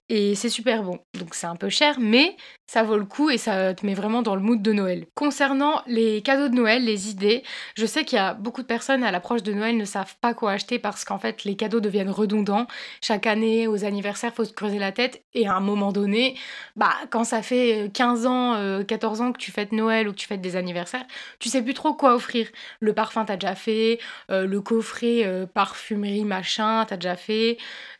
et 0.09 0.35
c'est 0.35 0.49
super 0.49 0.83
bon. 0.83 0.99
Donc 1.19 1.33
c'est 1.33 1.47
un 1.47 1.55
peu 1.55 1.69
cher, 1.69 1.97
mais 1.99 2.37
ça 2.65 2.83
vaut 2.83 2.97
le 2.97 3.05
coup 3.05 3.29
et 3.29 3.37
ça 3.37 3.73
te 3.73 3.85
met 3.85 3.93
vraiment 3.93 4.21
dans 4.21 4.35
le 4.35 4.41
mood 4.41 4.61
de 4.61 4.71
Noël. 4.71 5.05
Concernant 5.15 5.81
les 5.85 6.21
cadeaux 6.21 6.47
de 6.47 6.55
Noël, 6.55 6.83
les 6.85 7.09
idées, 7.09 7.43
je 7.75 7.85
sais 7.85 8.05
qu'il 8.05 8.17
y 8.17 8.19
a 8.19 8.33
beaucoup 8.33 8.61
de 8.61 8.67
personnes 8.67 9.03
à 9.03 9.11
l'approche 9.11 9.43
de 9.43 9.51
Noël 9.51 9.75
ne 9.75 9.85
savent 9.85 10.15
pas 10.21 10.33
quoi 10.33 10.51
acheter 10.51 10.79
parce 10.79 11.03
qu'en 11.03 11.17
fait 11.17 11.43
les 11.43 11.55
cadeaux 11.55 11.81
deviennent 11.81 12.09
redondants. 12.09 12.67
Chaque 13.01 13.27
année, 13.27 13.67
aux 13.67 13.83
anniversaires, 13.83 14.33
faut 14.33 14.45
se 14.45 14.53
creuser 14.53 14.79
la 14.79 14.91
tête 14.91 15.23
et 15.33 15.47
à 15.47 15.55
un 15.55 15.61
moment 15.61 15.91
donné, 15.91 16.37
bah 16.75 16.93
quand 17.09 17.23
ça 17.23 17.41
fait 17.41 17.91
15 17.93 18.25
ans, 18.25 18.83
14 18.85 19.21
euh, 19.21 19.23
ans 19.23 19.31
que 19.31 19.37
tu 19.37 19.51
fêtes 19.51 19.71
Noël 19.71 20.07
ou 20.07 20.11
que 20.11 20.17
tu 20.17 20.27
fêtes 20.27 20.41
des 20.41 20.55
anniversaires, 20.55 21.05
tu 21.39 21.49
sais 21.49 21.61
plus 21.61 21.73
trop 21.73 21.93
quoi 21.93 22.15
offrir. 22.15 22.47
Le 22.79 22.93
parfum 22.93 23.25
t'as 23.25 23.37
déjà 23.37 23.55
fait, 23.55 23.99
euh, 24.31 24.45
le 24.45 24.61
coffret 24.61 25.25
euh, 25.25 25.45
parfumerie 25.45 26.25
machin 26.25 26.85
t'as 26.87 26.97
déjà 26.97 27.15
fait, 27.15 27.57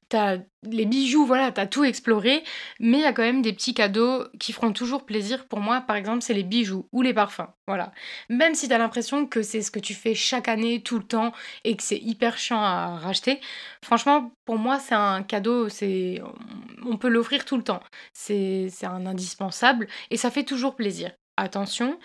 t'as 0.10 0.38
les 0.64 0.86
bijoux, 0.86 1.26
voilà, 1.26 1.52
t'as 1.52 1.66
tout 1.66 1.84
exploré, 1.84 2.44
mais 2.80 2.98
il 2.98 3.02
y 3.02 3.06
a 3.06 3.14
quand 3.14 3.24
même 3.24 3.42
des 3.42 3.54
petits 3.54 3.74
cadeaux 3.74 4.24
qui 4.40 4.54
feront 4.54 4.72
toujours 4.74 5.06
plaisir 5.06 5.46
pour 5.48 5.60
moi. 5.60 5.82
Par 5.82 5.96
exemple, 5.96 6.22
c'est 6.22 6.34
les 6.34 6.44
bijoux 6.44 6.88
ou 6.92 7.02
les 7.02 7.14
parfums, 7.14 7.48
voilà. 7.68 7.92
Même 8.30 8.56
si 8.56 8.68
t'as 8.68 8.78
l'impression 8.78 9.26
que 9.28 9.42
c'est 9.42 9.62
ce 9.62 9.72
que 9.72 9.80
tu 9.80 9.94
fais 9.94 10.14
chaque 10.14 10.48
année, 10.48 10.82
tout 10.82 10.98
le 10.98 11.04
temps, 11.04 11.34
et 11.64 11.76
que 11.76 11.84
c'est 11.84 11.98
hyper 11.98 12.38
chiant 12.38 12.62
à 12.62 12.98
racheter, 12.98 13.40
franchement, 13.82 14.32
pour 14.46 14.58
moi, 14.58 14.80
c'est 14.80 14.96
un 14.96 15.24
cadeau, 15.24 15.70
c'est, 15.70 16.22
on 16.88 16.98
peut 16.98 17.10
l'offrir 17.10 17.46
tout 17.46 17.58
le 17.58 17.64
temps. 17.64 17.82
C'est, 18.14 18.70
un 18.84 19.06
indispensable 19.06 19.88
et 20.12 20.18
ça 20.18 20.32
fait 20.32 20.44
toujours 20.44 20.76
plaisir. 20.76 21.12
Attention, 21.38 22.00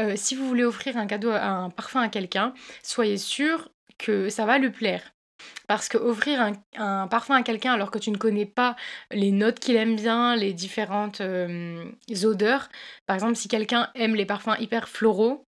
euh, 0.00 0.14
si 0.16 0.34
vous 0.34 0.46
voulez 0.46 0.64
offrir 0.64 0.96
un 0.96 1.06
cadeau, 1.06 1.30
un 1.30 1.70
parfum 1.70 2.00
à 2.00 2.08
quelqu'un, 2.08 2.52
soyez 2.82 3.16
sûr 3.16 3.70
que 3.98 4.28
ça 4.28 4.44
va 4.44 4.58
lui 4.58 4.70
plaire. 4.70 5.14
Parce 5.66 5.88
que 5.88 5.98
offrir 5.98 6.52
un, 6.76 7.08
parfum 7.08 7.34
à 7.34 7.42
quelqu'un 7.42 7.72
alors 7.72 7.90
que 7.90 7.98
tu 7.98 8.10
ne 8.10 8.16
connais 8.16 8.46
pas 8.46 8.76
les 9.10 9.30
notes 9.30 9.58
qu'il 9.58 9.76
aime 9.76 9.96
bien, 9.96 10.36
les 10.36 10.52
différentes 10.52 11.20
euh, 11.20 11.84
odeurs, 12.22 12.68
par 13.06 13.16
exemple 13.16 13.36
si 13.36 13.48
quelqu'un 13.48 13.90
aime 13.94 14.14
les 14.14 14.26
parfums 14.26 14.56
hyper 14.58 14.88
floraux, 14.88 15.46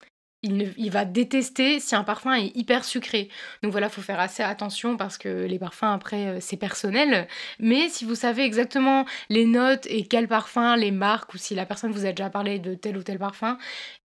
il, 0.43 0.91
va 0.91 1.05
détester 1.05 1.81
si 1.81 1.95
un 1.95 2.05
parfum 2.05 2.35
est 2.35 2.57
hyper 2.57 2.85
sucré. 2.85 3.29
Donc 3.63 3.73
voilà, 3.73 3.89
il 3.89 3.93
faut 3.93 4.03
faire 4.03 4.21
assez 4.21 4.43
attention 4.43 4.97
parce 4.97 5.19
que 5.19 5.29
les 5.47 5.59
parfums, 5.59 5.85
après, 5.85 6.27
euh, 6.29 6.39
c'est 6.41 6.57
personnel. 6.57 7.29
Mais 7.59 7.89
si 7.89 8.05
vous 8.05 8.15
savez 8.15 8.45
exactement 8.45 9.05
les 9.31 9.45
notes 9.45 9.87
et 9.87 10.07
quel 10.07 10.29
parfum, 10.29 10.77
les 10.77 10.91
marques, 10.93 11.35
ou 11.35 11.39
si 11.39 11.55
la 11.55 11.67
personne 11.67 11.93
vous 11.93 12.07
a 12.07 12.11
déjà 12.11 12.31
parlé 12.31 12.59
de 12.59 12.75
tel 12.75 12.97
ou 12.97 13.03
tel 13.03 13.19
parfum, 13.19 13.59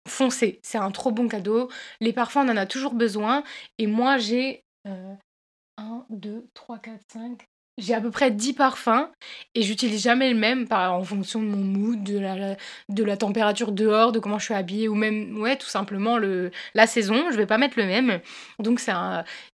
foncez. 0.09 0.61
C'est 0.63 0.79
un 0.79 0.91
trop 0.91 1.13
bon 1.13 1.29
cadeau. 1.29 1.71
Les 2.01 2.13
parfums, 2.13 2.39
on 2.39 2.49
en 2.51 2.57
a 2.57 2.67
toujours 2.67 2.95
besoin. 2.95 3.43
Et 3.79 3.87
moi, 3.87 4.19
j'ai 4.19 4.65
euh, 4.87 5.15
1, 5.79 6.07
2, 6.11 6.49
3, 6.55 6.79
4, 6.79 7.01
5. 7.13 7.50
J'ai 7.81 7.95
à 7.95 8.01
peu 8.01 8.11
près 8.11 8.31
10 8.31 8.53
parfums 8.53 9.09
et 9.55 9.63
j'utilise 9.63 10.03
jamais 10.03 10.31
le 10.31 10.39
même 10.39 10.67
en 10.71 11.03
fonction 11.03 11.41
de 11.43 11.47
mon 11.47 11.65
mood, 11.65 12.03
de 12.03 12.19
la, 12.19 12.57
de 12.89 13.05
la 13.05 13.17
température 13.17 13.73
dehors, 13.73 14.13
de 14.13 14.19
comment 14.19 14.39
je 14.39 14.45
suis 14.45 14.55
habillée 14.55 14.89
ou 14.89 14.95
même, 14.95 15.39
ouais, 15.39 15.57
tout 15.57 15.67
simplement 15.69 16.19
le, 16.19 16.51
la 16.75 16.87
saison. 16.87 17.31
Je 17.31 17.37
vais 17.37 17.47
pas 17.47 17.59
mettre 17.59 17.79
le 17.79 17.87
même. 17.87 18.21
Donc, 18.59 18.81
c'est 18.81 18.93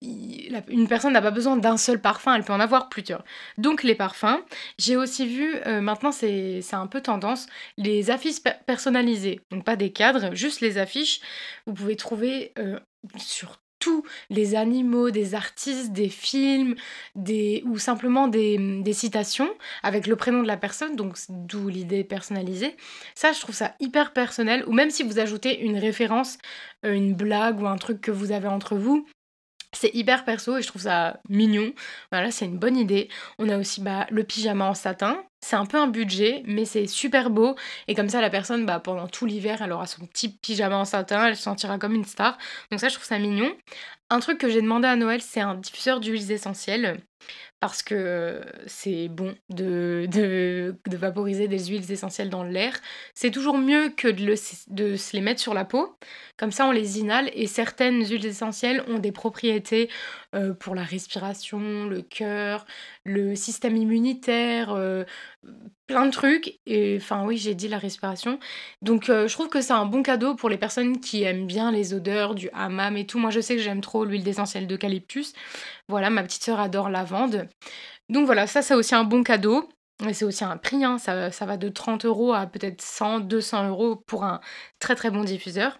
une 0.03 0.89
personne 0.89 1.13
n'a 1.13 1.23
pas 1.23 1.31
besoin 1.31 1.57
d'un 1.57 1.77
seul 1.77 2.01
parfum, 2.01 2.35
elle 2.35 2.43
peut 2.43 2.53
en 2.53 2.61
avoir 2.61 2.89
plusieurs. 2.89 3.25
Donc, 3.59 3.83
les 3.83 3.95
parfums. 3.95 4.41
J'ai 4.79 4.97
aussi 4.97 5.27
vu, 5.27 5.55
euh, 5.67 5.81
maintenant, 5.81 6.13
c'est 6.13 6.63
un 6.73 6.87
peu 6.87 7.01
tendance, 7.01 7.47
les 7.79 8.11
affiches 8.11 8.43
personnalisées. 8.67 9.41
Donc, 9.51 9.65
pas 9.65 9.77
des 9.77 9.93
cadres, 9.93 10.35
juste 10.35 10.61
les 10.61 10.79
affiches. 10.79 11.21
Vous 11.67 11.75
pouvez 11.75 11.97
trouver 11.97 12.53
euh, 12.59 12.79
sur 13.17 13.59
tous 13.79 14.05
les 14.31 14.55
animaux, 14.55 15.11
des 15.11 15.35
artistes, 15.35 15.93
des 15.93 16.09
films, 16.09 16.75
des, 17.15 17.63
ou 17.67 17.79
simplement 17.79 18.29
des, 18.29 18.59
des, 18.83 18.93
citations 18.93 19.51
avec 19.83 20.07
le 20.07 20.17
prénom 20.17 20.43
de 20.43 20.47
la 20.47 20.57
personne, 20.57 20.97
donc 20.97 21.17
d'où 21.29 21.69
l'idée 21.69 22.05
personnalisée. 22.05 22.77
Ça, 23.15 23.33
je 23.33 23.41
trouve 23.41 23.55
ça 23.55 23.75
hyper 23.81 24.13
personnel, 24.13 24.65
ou 24.67 24.73
même 24.73 24.91
si 24.91 25.03
vous 25.03 25.19
ajoutez 25.19 25.61
une 25.61 25.79
référence, 25.79 26.39
euh, 26.85 26.93
une 26.93 27.15
blague 27.15 27.61
ou 27.61 27.67
un 27.67 27.77
truc 27.77 28.01
que 28.01 28.11
vous 28.11 28.33
avez 28.33 28.49
entre 28.49 28.77
vous, 28.77 29.07
c'est 29.77 29.95
hyper 29.95 30.25
perso 30.25 30.57
et 30.57 30.63
je 30.63 30.69
trouve 30.69 30.83
ça 30.83 31.21
mignon. 31.29 31.73
Voilà, 32.13 32.31
c'est 32.31 32.45
une 32.45 32.59
bonne 32.59 32.77
idée. 32.77 33.09
On 33.39 33.49
a 33.49 33.59
aussi 33.59 33.81
bah, 33.81 34.07
le 34.11 34.25
pyjama 34.25 34.67
en 34.67 34.75
satin. 34.75 35.23
C'est 35.41 35.57
un 35.57 35.67
peu 35.67 35.79
un 35.79 35.87
budget, 35.87 36.43
mais 36.47 36.65
c'est 36.65 36.87
super 36.87 37.31
beau. 37.31 37.55
Et 37.89 37.95
comme 37.95 38.09
ça, 38.09 38.21
la 38.21 38.31
personne, 38.31 38.67
bah, 38.67 38.81
pendant 38.81 39.07
tout 39.07 39.27
l'hiver, 39.27 39.63
elle 39.63 39.73
aura 39.73 39.87
son 39.87 40.07
petit 40.07 40.29
pyjama 40.29 40.77
en 40.77 40.85
satin, 40.85 41.27
elle 41.27 41.37
se 41.37 41.43
sentira 41.43 41.79
comme 41.79 41.95
une 41.95 42.05
star. 42.05 42.39
Donc 42.71 42.81
ça, 42.81 42.89
je 42.89 42.95
trouve 42.95 43.07
ça 43.07 43.19
mignon. 43.19 43.53
Un 44.11 44.21
truc 44.21 44.39
que 44.39 44.49
j'ai 44.49 44.63
demandé 44.63 44.89
à 44.89 44.97
Noël, 44.97 45.21
c'est 45.21 45.41
un 45.41 45.55
diffuseur 45.55 46.01
d'huiles 46.01 46.33
essentielles 46.33 47.01
parce 47.61 47.83
que 47.83 48.43
c'est 48.67 49.09
bon 49.09 49.35
de, 49.49 50.07
de, 50.11 50.77
de, 50.87 50.97
vaporiser 50.97 51.49
des 51.49 51.67
huiles 51.67 51.91
essentielles 51.91 52.29
dans 52.29 52.45
l'air. 52.45 52.79
C'est 53.15 53.31
toujours 53.31 53.57
mieux 53.57 53.89
que 53.89 54.09
de, 54.09 54.35
de, 54.69 54.97
se 54.97 55.17
les 55.17 55.23
mettre 55.23 55.41
sur 55.41 55.55
la 55.55 55.65
peau. 55.65 55.97
Comme 56.37 56.53
ça, 56.53 56.67
on 56.67 56.71
les 56.71 56.99
inhale 56.99 57.31
et 57.33 57.47
certaines 57.47 58.05
huiles 58.05 58.27
essentielles 58.27 58.85
ont 58.89 58.99
des 58.99 59.13
propriétés 59.13 59.89
euh, 60.35 60.53
pour 60.53 60.75
la 60.75 60.83
respiration, 60.83 61.87
le 61.87 62.03
cœur, 62.03 62.67
le 63.05 63.35
système 63.35 63.77
immunitaire, 63.77 64.73
euh, 64.73 65.05
plein 65.87 66.05
de 66.07 66.11
trucs. 66.11 66.59
Et 66.67 66.99
enfin, 67.01 67.25
oui, 67.25 67.39
j'ai 67.39 67.55
dit 67.55 67.69
la 67.69 67.79
respiration. 67.79 68.39
Donc, 68.83 69.09
euh, 69.09 69.29
je 69.29 69.33
trouve 69.33 69.49
que 69.49 69.61
c'est 69.61 69.73
un 69.73 69.87
bon 69.87 70.03
cadeau 70.03 70.35
pour 70.35 70.51
les 70.51 70.59
personnes 70.59 71.01
qui 71.01 71.23
aiment 71.23 71.47
bien 71.47 71.71
les 71.73 71.95
odeurs 71.95 72.35
du 72.35 72.51
hammam 72.53 72.97
et 72.97 73.07
tout. 73.07 73.19
Moi, 73.19 73.31
je 73.31 73.41
sais 73.41 73.57
que 73.57 73.63
j'aime 73.63 73.81
trop 73.81 74.05
l'huile 74.05 74.27
essentielle 74.29 74.67
d'eucalyptus. 74.67 75.33
Voilà, 75.89 76.11
ma 76.11 76.23
petite 76.23 76.43
sœur 76.43 76.61
adore 76.61 76.89
lavande. 76.91 77.49
Donc 78.09 78.27
voilà, 78.27 78.47
ça 78.47 78.63
c'est 78.63 78.75
aussi 78.75 78.95
un 78.95 79.05
bon 79.05 79.23
cadeau. 79.23 79.69
Et 80.07 80.13
c'est 80.13 80.27
aussi 80.27 80.45
un 80.45 80.59
prix, 80.59 80.85
hein. 80.85 80.99
ça, 80.99 81.31
ça 81.31 81.47
va 81.47 81.57
de 81.57 81.71
30 81.71 82.05
euros 82.05 82.35
à 82.35 82.47
peut-être 82.47 82.83
100, 82.83 83.21
200 83.21 83.69
euros 83.69 83.97
pour 83.97 84.25
un 84.25 84.41
très 84.79 84.95
très 84.95 85.11
bon 85.11 85.25
diffuseur. 85.25 85.79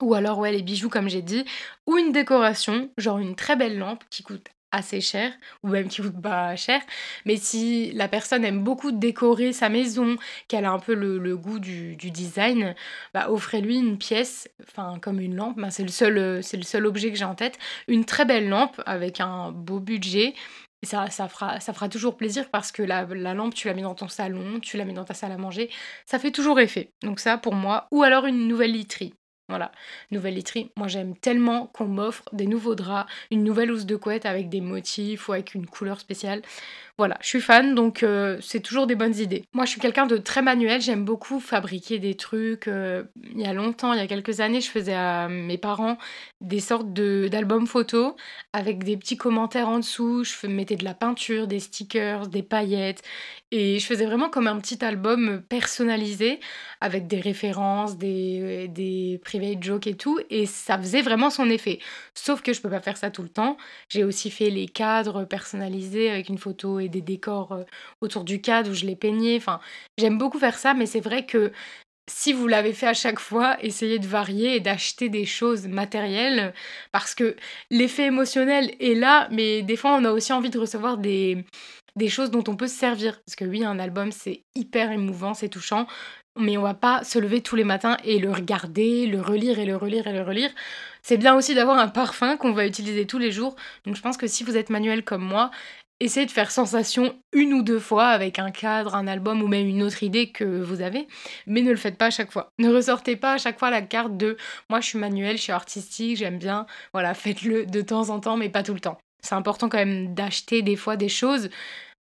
Ou 0.00 0.14
alors, 0.14 0.38
ouais, 0.38 0.52
les 0.52 0.62
bijoux, 0.62 0.88
comme 0.88 1.08
j'ai 1.08 1.22
dit. 1.22 1.44
Ou 1.86 1.98
une 1.98 2.12
décoration, 2.12 2.90
genre 2.96 3.18
une 3.18 3.34
très 3.34 3.56
belle 3.56 3.78
lampe 3.78 4.04
qui 4.10 4.22
coûte 4.22 4.53
assez 4.74 5.00
cher, 5.00 5.32
ou 5.62 5.68
même 5.68 5.88
qui 5.88 6.02
coûte 6.02 6.20
pas 6.20 6.56
cher. 6.56 6.80
Mais 7.24 7.36
si 7.36 7.92
la 7.92 8.08
personne 8.08 8.44
aime 8.44 8.62
beaucoup 8.62 8.92
décorer 8.92 9.52
sa 9.52 9.68
maison, 9.68 10.16
qu'elle 10.48 10.64
a 10.64 10.72
un 10.72 10.78
peu 10.78 10.94
le, 10.94 11.36
goût 11.36 11.58
du, 11.58 11.96
design, 11.96 12.74
bah 13.12 13.30
offrez-lui 13.30 13.76
une 13.78 13.98
pièce, 13.98 14.48
enfin 14.62 14.98
comme 15.00 15.20
une 15.20 15.36
lampe, 15.36 15.60
c'est 15.70 15.82
le, 15.82 15.88
seul, 15.88 16.42
c'est 16.42 16.56
le 16.56 16.62
seul 16.62 16.86
objet 16.86 17.10
que 17.10 17.16
j'ai 17.18 17.24
en 17.24 17.34
tête, 17.34 17.58
une 17.88 18.04
très 18.04 18.24
belle 18.24 18.48
lampe 18.48 18.80
avec 18.86 19.20
un 19.20 19.52
beau 19.52 19.80
budget. 19.80 20.34
Ça 20.82 21.08
fera 21.08 21.88
toujours 21.88 22.16
plaisir 22.16 22.50
parce 22.50 22.70
que 22.70 22.82
la, 22.82 23.06
la 23.06 23.32
lampe, 23.32 23.54
tu 23.54 23.68
la 23.68 23.74
mets 23.74 23.82
dans 23.82 23.94
ton 23.94 24.08
salon, 24.08 24.60
tu 24.60 24.76
la 24.76 24.84
mets 24.84 24.92
dans 24.92 25.04
ta 25.04 25.14
salle 25.14 25.32
à 25.32 25.38
manger, 25.38 25.70
ça 26.04 26.18
fait 26.18 26.30
toujours 26.30 26.60
effet. 26.60 26.90
Donc 27.02 27.20
ça, 27.20 27.38
pour 27.38 27.54
moi, 27.54 27.88
ou 27.90 28.02
alors 28.02 28.26
une 28.26 28.48
nouvelle 28.48 28.72
literie. 28.72 29.14
Voilà, 29.50 29.72
nouvelle 30.10 30.34
literie. 30.36 30.70
Moi, 30.76 30.88
j'aime 30.88 31.14
tellement 31.16 31.66
qu'on 31.66 31.84
m'offre 31.84 32.24
des 32.32 32.46
nouveaux 32.46 32.74
draps, 32.74 33.10
une 33.30 33.44
nouvelle 33.44 33.70
housse 33.70 33.84
de 33.84 33.94
couette 33.94 34.24
avec 34.24 34.48
des 34.48 34.62
motifs 34.62 35.28
ou 35.28 35.34
avec 35.34 35.54
une 35.54 35.66
couleur 35.66 36.00
spéciale. 36.00 36.40
Voilà, 36.96 37.18
je 37.20 37.26
suis 37.26 37.40
fan, 37.40 37.74
donc 37.74 38.02
euh, 38.02 38.38
c'est 38.40 38.60
toujours 38.60 38.86
des 38.86 38.94
bonnes 38.94 39.16
idées. 39.16 39.44
Moi, 39.52 39.64
je 39.64 39.72
suis 39.72 39.80
quelqu'un 39.80 40.06
de 40.06 40.16
très 40.16 40.40
manuel, 40.40 40.80
j'aime 40.80 41.04
beaucoup 41.04 41.40
fabriquer 41.40 41.98
des 41.98 42.14
trucs. 42.14 42.68
Euh, 42.68 43.02
il 43.32 43.40
y 43.40 43.44
a 43.44 43.52
longtemps, 43.52 43.92
il 43.92 43.98
y 43.98 44.02
a 44.02 44.06
quelques 44.06 44.40
années, 44.40 44.60
je 44.60 44.70
faisais 44.70 44.94
à 44.94 45.28
mes 45.28 45.58
parents 45.58 45.98
des 46.40 46.60
sortes 46.60 46.92
d'albums 46.92 47.66
photos 47.66 48.14
avec 48.52 48.84
des 48.84 48.96
petits 48.96 49.16
commentaires 49.16 49.68
en 49.68 49.78
dessous. 49.78 50.24
Je 50.24 50.46
mettais 50.46 50.76
de 50.76 50.84
la 50.84 50.94
peinture, 50.94 51.48
des 51.48 51.58
stickers, 51.58 52.28
des 52.28 52.42
paillettes. 52.42 53.02
Et 53.56 53.78
je 53.78 53.86
faisais 53.86 54.04
vraiment 54.04 54.30
comme 54.30 54.48
un 54.48 54.58
petit 54.58 54.84
album 54.84 55.40
personnalisé 55.48 56.40
avec 56.80 57.06
des 57.06 57.20
références, 57.20 57.96
des, 57.96 58.66
des 58.66 59.20
private 59.24 59.62
jokes 59.62 59.86
et 59.86 59.96
tout. 59.96 60.18
Et 60.28 60.44
ça 60.44 60.76
faisait 60.76 61.02
vraiment 61.02 61.30
son 61.30 61.48
effet. 61.48 61.78
Sauf 62.14 62.42
que 62.42 62.52
je 62.52 62.60
peux 62.60 62.68
pas 62.68 62.80
faire 62.80 62.96
ça 62.96 63.12
tout 63.12 63.22
le 63.22 63.28
temps. 63.28 63.56
J'ai 63.88 64.02
aussi 64.02 64.32
fait 64.32 64.50
les 64.50 64.66
cadres 64.66 65.22
personnalisés 65.22 66.10
avec 66.10 66.30
une 66.30 66.38
photo 66.38 66.80
des 66.80 67.00
décors 67.00 67.52
euh, 67.52 67.62
autour 68.00 68.24
du 68.24 68.40
cadre 68.40 68.72
où 68.72 68.74
je 68.74 68.86
les 68.86 68.96
peignais. 68.96 69.36
Enfin, 69.36 69.60
j'aime 69.98 70.18
beaucoup 70.18 70.40
faire 70.40 70.58
ça, 70.58 70.74
mais 70.74 70.86
c'est 70.86 70.98
vrai 70.98 71.24
que 71.24 71.52
si 72.10 72.32
vous 72.32 72.48
l'avez 72.48 72.72
fait 72.72 72.88
à 72.88 72.94
chaque 72.94 73.20
fois, 73.20 73.56
essayez 73.62 74.00
de 74.00 74.06
varier 74.08 74.56
et 74.56 74.60
d'acheter 74.60 75.08
des 75.08 75.26
choses 75.26 75.68
matérielles 75.68 76.52
parce 76.90 77.14
que 77.14 77.36
l'effet 77.70 78.06
émotionnel 78.06 78.74
est 78.80 78.94
là, 78.98 79.28
mais 79.30 79.62
des 79.62 79.76
fois 79.76 79.94
on 79.94 80.04
a 80.04 80.10
aussi 80.10 80.32
envie 80.32 80.50
de 80.50 80.58
recevoir 80.58 80.98
des, 80.98 81.44
des 81.96 82.08
choses 82.08 82.30
dont 82.30 82.44
on 82.48 82.56
peut 82.56 82.66
se 82.66 82.76
servir. 82.76 83.20
Parce 83.24 83.36
que 83.36 83.44
oui, 83.44 83.64
un 83.64 83.78
album 83.78 84.12
c'est 84.12 84.44
hyper 84.54 84.90
émouvant, 84.92 85.34
c'est 85.34 85.48
touchant, 85.48 85.86
mais 86.38 86.56
on 86.56 86.62
va 86.62 86.74
pas 86.74 87.04
se 87.04 87.18
lever 87.18 87.40
tous 87.40 87.56
les 87.56 87.64
matins 87.64 87.96
et 88.04 88.18
le 88.18 88.30
regarder, 88.30 89.06
le 89.06 89.20
relire 89.20 89.58
et 89.58 89.66
le 89.66 89.76
relire 89.76 90.06
et 90.06 90.12
le 90.12 90.22
relire. 90.22 90.50
C'est 91.02 91.16
bien 91.16 91.34
aussi 91.34 91.54
d'avoir 91.54 91.78
un 91.78 91.88
parfum 91.88 92.36
qu'on 92.36 92.52
va 92.52 92.66
utiliser 92.66 93.06
tous 93.06 93.18
les 93.18 93.30
jours. 93.30 93.56
Donc 93.84 93.96
je 93.96 94.02
pense 94.02 94.16
que 94.16 94.26
si 94.26 94.44
vous 94.44 94.56
êtes 94.56 94.70
manuel 94.70 95.04
comme 95.04 95.22
moi, 95.24 95.50
essayez 96.00 96.26
de 96.26 96.30
faire 96.30 96.50
sensation 96.50 97.16
une 97.32 97.54
ou 97.54 97.62
deux 97.62 97.78
fois 97.78 98.08
avec 98.08 98.38
un 98.38 98.50
cadre, 98.50 98.94
un 98.94 99.06
album 99.06 99.42
ou 99.42 99.48
même 99.48 99.68
une 99.68 99.82
autre 99.82 100.02
idée 100.02 100.30
que 100.30 100.44
vous 100.44 100.80
avez, 100.82 101.06
mais 101.46 101.62
ne 101.62 101.70
le 101.70 101.76
faites 101.76 101.96
pas 101.96 102.06
à 102.06 102.10
chaque 102.10 102.32
fois. 102.32 102.48
Ne 102.58 102.68
ressortez 102.74 103.16
pas 103.16 103.34
à 103.34 103.38
chaque 103.38 103.58
fois 103.58 103.70
la 103.70 103.82
carte 103.82 104.16
de 104.16 104.36
moi 104.70 104.80
je 104.80 104.86
suis 104.88 104.98
manuel, 104.98 105.36
je 105.36 105.42
suis 105.42 105.52
artistique, 105.52 106.16
j'aime 106.16 106.38
bien. 106.38 106.66
Voilà, 106.92 107.14
faites-le 107.14 107.66
de 107.66 107.80
temps 107.80 108.10
en 108.10 108.20
temps, 108.20 108.36
mais 108.36 108.48
pas 108.48 108.62
tout 108.62 108.74
le 108.74 108.80
temps. 108.80 108.98
C'est 109.24 109.34
important 109.34 109.68
quand 109.68 109.78
même 109.78 110.14
d'acheter 110.14 110.62
des 110.62 110.76
fois 110.76 110.96
des 110.96 111.08
choses 111.08 111.48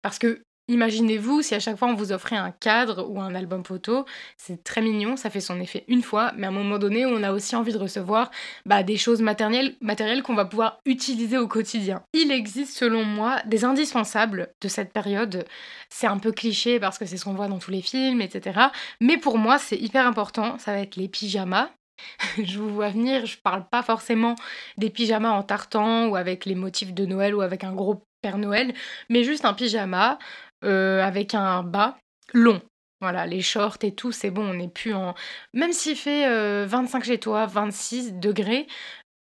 parce 0.01 0.19
que 0.19 0.43
Imaginez-vous 0.69 1.41
si 1.41 1.55
à 1.55 1.59
chaque 1.59 1.75
fois 1.77 1.89
on 1.89 1.93
vous 1.93 2.13
offrait 2.13 2.37
un 2.37 2.51
cadre 2.51 3.05
ou 3.09 3.19
un 3.19 3.35
album 3.35 3.65
photo, 3.65 4.05
c'est 4.37 4.63
très 4.63 4.81
mignon, 4.81 5.17
ça 5.17 5.29
fait 5.29 5.41
son 5.41 5.59
effet 5.59 5.83
une 5.89 6.01
fois, 6.01 6.31
mais 6.37 6.45
à 6.47 6.51
un 6.51 6.53
moment 6.53 6.79
donné, 6.79 7.05
on 7.05 7.21
a 7.21 7.33
aussi 7.33 7.57
envie 7.57 7.73
de 7.73 7.77
recevoir 7.77 8.31
bah, 8.65 8.81
des 8.81 8.95
choses 8.95 9.21
matérielles, 9.21 9.75
matérielles 9.81 10.23
qu'on 10.23 10.35
va 10.35 10.45
pouvoir 10.45 10.79
utiliser 10.85 11.37
au 11.37 11.49
quotidien. 11.49 12.01
Il 12.13 12.31
existe 12.31 12.77
selon 12.77 13.03
moi 13.03 13.41
des 13.45 13.65
indispensables 13.65 14.53
de 14.61 14.67
cette 14.69 14.93
période. 14.93 15.43
C'est 15.89 16.07
un 16.07 16.17
peu 16.17 16.31
cliché 16.31 16.79
parce 16.79 16.97
que 16.97 17.05
c'est 17.05 17.17
ce 17.17 17.25
qu'on 17.25 17.33
voit 17.33 17.49
dans 17.49 17.59
tous 17.59 17.71
les 17.71 17.81
films, 17.81 18.21
etc. 18.21 18.67
Mais 19.01 19.17
pour 19.17 19.37
moi, 19.37 19.57
c'est 19.57 19.77
hyper 19.77 20.07
important. 20.07 20.57
Ça 20.59 20.71
va 20.71 20.79
être 20.79 20.95
les 20.95 21.09
pyjamas, 21.09 21.71
je 22.43 22.59
vous 22.59 22.73
vois 22.73 22.89
venir, 22.89 23.25
je 23.25 23.37
parle 23.37 23.67
pas 23.69 23.83
forcément 23.83 24.35
des 24.77 24.89
pyjamas 24.89 25.31
en 25.31 25.43
tartan 25.43 26.07
ou 26.07 26.15
avec 26.15 26.45
les 26.45 26.55
motifs 26.55 26.93
de 26.93 27.05
Noël 27.05 27.35
ou 27.35 27.41
avec 27.41 27.63
un 27.63 27.73
gros 27.73 28.03
Père 28.21 28.37
Noël, 28.37 28.73
mais 29.09 29.23
juste 29.23 29.45
un 29.45 29.53
pyjama 29.53 30.17
euh, 30.63 31.03
avec 31.03 31.35
un 31.35 31.61
bas 31.61 31.97
long. 32.33 32.61
Voilà, 33.01 33.25
les 33.25 33.41
shorts 33.41 33.79
et 33.81 33.93
tout, 33.93 34.13
c'est 34.13 34.31
bon, 34.31 34.51
on 34.51 34.53
n'est 34.53 34.69
plus 34.69 34.93
en... 34.93 35.13
Même 35.53 35.73
s'il 35.73 35.97
fait 35.97 36.25
25 36.65 36.99
euh, 36.99 37.05
chez 37.05 37.19
toi, 37.19 37.45
26 37.45 38.13
degrés, 38.13 38.65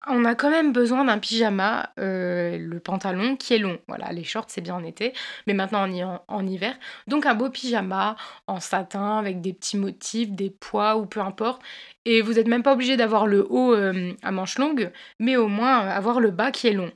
on 0.10 0.26
a 0.26 0.36
quand 0.36 0.50
même 0.50 0.74
besoin 0.74 1.06
d'un 1.06 1.18
pyjama, 1.20 1.92
euh, 2.00 2.58
le 2.58 2.80
pantalon 2.80 3.36
qui 3.36 3.54
est 3.54 3.58
long. 3.58 3.80
Voilà, 3.88 4.12
les 4.12 4.24
shorts 4.24 4.46
c'est 4.48 4.62
bien 4.62 4.76
en 4.76 4.84
été, 4.84 5.14
mais 5.48 5.54
maintenant 5.54 5.88
on 5.88 5.92
y 5.92 6.04
en, 6.04 6.48
hiver. 6.48 6.78
Donc 7.08 7.26
un 7.26 7.36
beau 7.36 7.50
pyjama 7.50 8.16
en 8.48 8.60
satin 8.60 9.18
avec 9.18 9.42
des 9.42 9.54
petits 9.54 9.78
motifs, 9.78 10.32
des 10.32 10.50
pois 10.50 10.98
ou 10.98 11.06
peu 11.06 11.22
importe. 11.22 11.62
Et 12.06 12.22
vous 12.22 12.34
n'êtes 12.34 12.48
même 12.48 12.64
pas 12.64 12.74
obligé 12.74 12.98
d'avoir 12.98 13.28
le 13.28 13.46
haut 13.50 13.74
à 13.74 14.32
manches 14.32 14.58
longues, 14.58 14.92
mais 15.20 15.36
au 15.36 15.48
moins 15.48 15.80
avoir 15.80 16.20
le 16.20 16.32
bas 16.32 16.52
qui 16.52 16.68
est 16.68 16.74
long. 16.74 16.92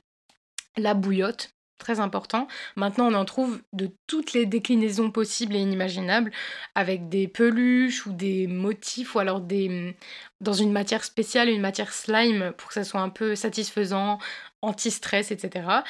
La 0.77 0.94
bouillotte, 0.94 1.53
très 1.81 2.00
important. 2.00 2.47
Maintenant, 2.75 3.07
on 3.11 3.13
en 3.13 3.25
trouve 3.25 3.61
de 3.73 3.89
toutes 4.07 4.33
les 4.33 4.45
déclinaisons 4.45 5.11
possibles 5.11 5.55
et 5.55 5.59
inimaginables, 5.59 6.31
avec 6.75 7.09
des 7.09 7.27
peluches 7.27 8.05
ou 8.05 8.13
des 8.13 8.47
motifs, 8.47 9.15
ou 9.15 9.19
alors 9.19 9.41
des 9.41 9.95
dans 10.41 10.53
une 10.53 10.71
matière 10.71 11.03
spéciale, 11.03 11.50
une 11.50 11.61
matière 11.61 11.93
slime, 11.93 12.53
pour 12.57 12.69
que 12.69 12.73
ça 12.75 12.83
soit 12.83 13.01
un 13.01 13.09
peu 13.09 13.35
satisfaisant, 13.35 14.17
anti-stress, 14.61 15.31
etc. 15.31 15.83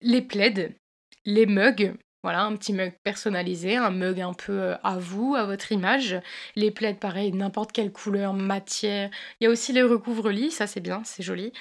Les 0.00 0.22
plaids, 0.22 0.76
les 1.24 1.46
mugs, 1.46 1.94
voilà, 2.22 2.42
un 2.42 2.56
petit 2.56 2.72
mug 2.72 2.92
personnalisé, 3.04 3.76
un 3.76 3.90
mug 3.90 4.20
un 4.20 4.32
peu 4.32 4.52
euh, 4.52 4.74
à 4.82 4.98
vous, 4.98 5.34
à 5.36 5.44
votre 5.44 5.72
image. 5.72 6.20
Les 6.56 6.70
plaids, 6.70 6.94
pareil, 6.94 7.32
n'importe 7.32 7.72
quelle 7.72 7.92
couleur, 7.92 8.32
matière. 8.32 9.10
Il 9.40 9.44
y 9.44 9.46
a 9.46 9.50
aussi 9.50 9.72
les 9.72 9.82
recouvre-lits, 9.82 10.50
ça 10.50 10.66
c'est 10.66 10.80
bien, 10.80 11.02
c'est 11.04 11.22
joli. 11.22 11.52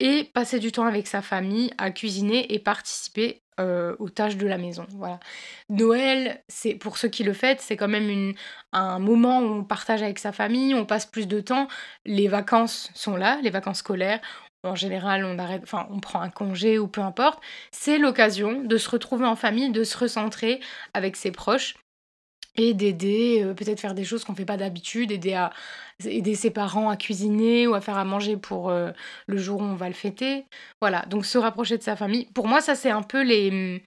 Et 0.00 0.24
passer 0.24 0.58
du 0.58 0.72
temps 0.72 0.86
avec 0.86 1.06
sa 1.06 1.22
famille 1.22 1.70
à 1.78 1.90
cuisiner 1.90 2.52
et 2.52 2.58
participer 2.58 3.42
aux 3.98 4.08
tâches 4.08 4.36
de 4.36 4.46
la 4.46 4.58
maison. 4.58 4.86
Voilà. 4.90 5.20
Noël, 5.68 6.42
c'est 6.48 6.74
pour 6.74 6.96
ceux 6.96 7.08
qui 7.08 7.24
le 7.24 7.32
fêtent, 7.32 7.60
c'est 7.60 7.76
quand 7.76 7.88
même 7.88 8.08
une, 8.08 8.34
un 8.72 8.98
moment 8.98 9.40
où 9.40 9.58
on 9.58 9.64
partage 9.64 10.02
avec 10.02 10.18
sa 10.18 10.32
famille, 10.32 10.74
on 10.74 10.86
passe 10.86 11.06
plus 11.06 11.28
de 11.28 11.40
temps. 11.40 11.68
Les 12.06 12.28
vacances 12.28 12.90
sont 12.94 13.16
là, 13.16 13.38
les 13.42 13.50
vacances 13.50 13.78
scolaires. 13.78 14.20
En 14.62 14.74
général, 14.74 15.24
on 15.24 16.00
prend 16.00 16.20
un 16.20 16.28
congé 16.28 16.78
ou 16.78 16.86
peu 16.86 17.00
importe. 17.00 17.42
C'est 17.72 17.98
l'occasion 17.98 18.62
de 18.62 18.76
se 18.76 18.90
retrouver 18.90 19.24
en 19.26 19.36
famille, 19.36 19.70
de 19.72 19.84
se 19.84 19.96
recentrer 19.96 20.60
avec 20.92 21.16
ses 21.16 21.30
proches 21.30 21.74
et 22.56 22.74
d'aider, 22.74 23.42
euh, 23.42 23.54
peut-être 23.54 23.80
faire 23.80 23.94
des 23.94 24.04
choses 24.04 24.24
qu'on 24.24 24.34
fait 24.34 24.44
pas 24.44 24.56
d'habitude, 24.56 25.12
aider 25.12 25.34
à 25.34 25.52
aider 26.04 26.34
ses 26.34 26.50
parents 26.50 26.90
à 26.90 26.96
cuisiner 26.96 27.66
ou 27.66 27.74
à 27.74 27.80
faire 27.80 27.96
à 27.96 28.04
manger 28.04 28.36
pour 28.36 28.70
euh, 28.70 28.90
le 29.26 29.38
jour 29.38 29.60
où 29.60 29.64
on 29.64 29.74
va 29.76 29.88
le 29.88 29.94
fêter. 29.94 30.46
Voilà, 30.80 31.06
donc 31.06 31.24
se 31.26 31.38
rapprocher 31.38 31.78
de 31.78 31.82
sa 31.82 31.96
famille. 31.96 32.26
Pour 32.34 32.48
moi, 32.48 32.60
ça 32.60 32.74
c'est 32.74 32.90
un 32.90 33.02
peu 33.02 33.22
les 33.22 33.82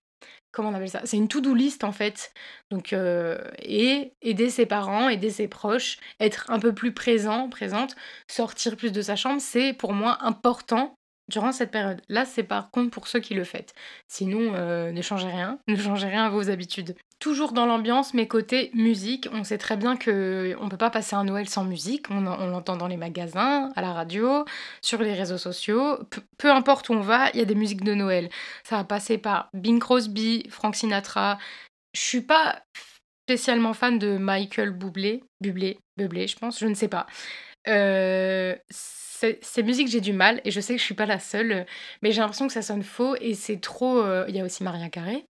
comment 0.53 0.69
on 0.69 0.74
appelle 0.74 0.89
ça? 0.89 1.01
C'est 1.03 1.17
une 1.17 1.27
to-do 1.27 1.53
list 1.53 1.83
en 1.83 1.91
fait. 1.91 2.31
Donc 2.72 2.93
euh, 2.93 3.38
et 3.60 4.13
aider 4.22 4.50
ses 4.50 4.65
parents, 4.65 5.10
aider 5.10 5.29
ses 5.29 5.50
proches, 5.50 5.98
être 6.22 6.50
un 6.50 6.60
peu 6.60 6.74
plus 6.74 6.93
présent, 6.93 7.50
présente, 7.50 7.95
sortir 8.29 8.77
plus 8.77 8.93
de 8.93 9.01
sa 9.01 9.17
chambre, 9.17 9.41
c'est 9.41 9.74
pour 9.74 9.91
moi 9.91 10.17
important 10.22 10.95
durant 11.29 11.51
cette 11.51 11.72
période. 11.72 12.01
Là, 12.10 12.25
c'est 12.25 12.43
par 12.43 12.69
contre 12.72 12.91
pour 12.91 13.07
ceux 13.07 13.19
qui 13.19 13.33
le 13.33 13.43
font. 13.43 13.65
Sinon, 14.07 14.51
ne 14.91 15.01
changez 15.01 15.27
rien, 15.27 15.60
ne 15.67 15.75
changez 15.75 16.07
rien 16.07 16.25
à 16.25 16.29
vos 16.29 16.50
habitudes. 16.50 16.95
Toujours 17.24 17.53
dans 17.53 17.65
l'ambiance, 17.65 18.13
mais 18.13 18.27
côté 18.27 18.70
musique, 18.74 19.30
on 19.32 19.46
sait 19.46 19.58
très 19.58 19.77
bien 19.77 19.96
que 19.96 20.58
on 20.60 20.68
peut 20.68 20.75
pas 20.75 20.89
passer 20.89 21.15
un 21.15 21.24
Noël 21.24 21.48
sans 21.48 21.63
musique. 21.63 22.08
On, 22.10 22.20
l'entend 22.20 22.75
dans 22.75 22.89
les 22.89 22.98
magasins, 22.98 23.72
à 23.77 23.82
la 23.82 23.94
radio, 23.94 24.44
sur 24.82 25.01
les 25.01 25.13
réseaux 25.13 25.38
sociaux. 25.38 26.00
peu 26.38 26.51
importe 26.51 26.89
où 26.89 26.94
on 26.94 27.00
va, 27.00 27.30
il 27.30 27.39
y 27.39 27.42
a 27.42 27.46
des 27.46 27.56
musiques 27.56 27.86
de 27.86 27.94
Noël. 27.94 28.30
Ça 28.65 28.75
va 28.75 28.84
passer 28.84 29.18
par 29.18 29.48
Bing 29.53 29.80
Crosby, 29.80 30.44
Frank 30.50 30.75
Sinatra. 30.75 31.38
Je 31.94 32.01
suis 32.01 32.20
pas 32.20 32.62
spécialement 33.25 33.74
fan 33.74 34.00
de 34.00 34.18
Michael 34.18 34.72
Bublé, 34.72 35.24
Bublé, 35.39 35.80
Bublé, 35.96 36.27
je 36.27 36.36
pense, 36.38 36.60
je 36.60 36.68
ne 36.68 36.74
sais 36.74 36.89
pas. 36.89 37.08
Euh, 37.67 38.55
ces 38.70 39.63
musiques, 39.63 39.88
j'ai 39.88 40.01
du 40.01 40.13
mal 40.13 40.41
et 40.43 40.51
je 40.51 40.60
sais 40.60 40.74
que 40.74 40.79
je 40.79 40.86
suis 40.86 40.93
pas 40.96 41.05
la 41.05 41.20
seule, 41.20 41.65
mais 42.01 42.12
j'ai 42.12 42.20
l'impression 42.20 42.48
que 42.48 42.53
ça 42.53 42.62
sonne 42.62 42.84
faux 42.84 43.15
et 43.22 43.34
c'est 43.36 43.60
trop. 43.60 44.00
Euh, 44.00 44.25
il 44.27 44.36
y 44.36 44.39
a 44.39 44.43
aussi 44.43 44.63
Maria 44.63 44.89
Carré, 44.89 45.25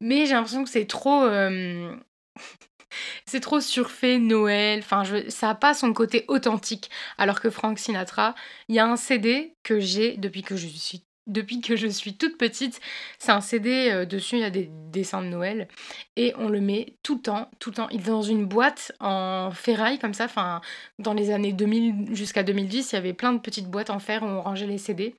mais 0.00 0.26
j'ai 0.26 0.32
l'impression 0.34 0.64
que 0.64 0.70
c'est 0.70 0.86
trop. 0.86 1.22
Euh, 1.22 1.94
c'est 3.26 3.40
trop 3.40 3.60
surfait 3.60 4.18
Noël, 4.18 4.80
enfin 4.80 5.04
ça 5.28 5.50
a 5.50 5.54
pas 5.54 5.74
son 5.74 5.92
côté 5.92 6.24
authentique. 6.28 6.90
Alors 7.18 7.40
que 7.40 7.50
Frank 7.50 7.78
Sinatra, 7.78 8.34
il 8.68 8.74
y 8.74 8.78
a 8.78 8.86
un 8.86 8.96
CD 8.96 9.54
que 9.62 9.80
j'ai 9.80 10.16
depuis 10.16 10.42
que 10.42 10.56
je 10.56 10.66
suis 10.66 11.05
depuis 11.26 11.60
que 11.60 11.76
je 11.76 11.86
suis 11.86 12.16
toute 12.16 12.38
petite. 12.38 12.80
C'est 13.18 13.32
un 13.32 13.40
CD, 13.40 13.90
euh, 13.90 14.06
dessus 14.06 14.36
il 14.36 14.42
y 14.42 14.44
a 14.44 14.50
des 14.50 14.70
dessins 14.92 15.22
de 15.22 15.28
Noël 15.28 15.68
et 16.16 16.32
on 16.38 16.48
le 16.48 16.60
met 16.60 16.94
tout 17.02 17.16
le 17.16 17.20
temps, 17.22 17.50
tout 17.58 17.70
le 17.70 17.76
temps. 17.76 17.88
Il 17.90 18.00
est 18.00 18.04
dans 18.04 18.22
une 18.22 18.46
boîte 18.46 18.92
en 19.00 19.50
ferraille 19.50 19.98
comme 19.98 20.14
ça, 20.14 20.24
enfin 20.24 20.60
dans 20.98 21.14
les 21.14 21.30
années 21.30 21.52
2000 21.52 22.14
jusqu'à 22.14 22.42
2010, 22.42 22.92
il 22.92 22.94
y 22.94 22.98
avait 22.98 23.12
plein 23.12 23.32
de 23.32 23.38
petites 23.38 23.68
boîtes 23.68 23.90
en 23.90 23.98
fer 23.98 24.22
où 24.22 24.26
on 24.26 24.42
rangeait 24.42 24.66
les 24.66 24.78
CD. 24.78 25.14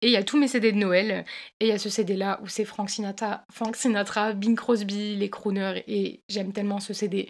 Et 0.00 0.08
il 0.08 0.12
y 0.12 0.16
a 0.16 0.22
tous 0.22 0.38
mes 0.38 0.48
CD 0.48 0.72
de 0.72 0.78
Noël 0.78 1.24
et 1.60 1.66
il 1.66 1.68
y 1.68 1.72
a 1.72 1.78
ce 1.78 1.88
CD 1.88 2.16
là 2.16 2.40
où 2.42 2.48
c'est 2.48 2.64
Frank 2.64 2.90
Sinatra, 2.90 3.44
Frank 3.52 3.76
Sinatra, 3.76 4.32
Bing 4.32 4.56
Crosby, 4.56 5.16
les 5.16 5.30
crooners 5.30 5.84
et 5.86 6.20
j'aime 6.28 6.52
tellement 6.52 6.80
ce 6.80 6.92
CD. 6.92 7.28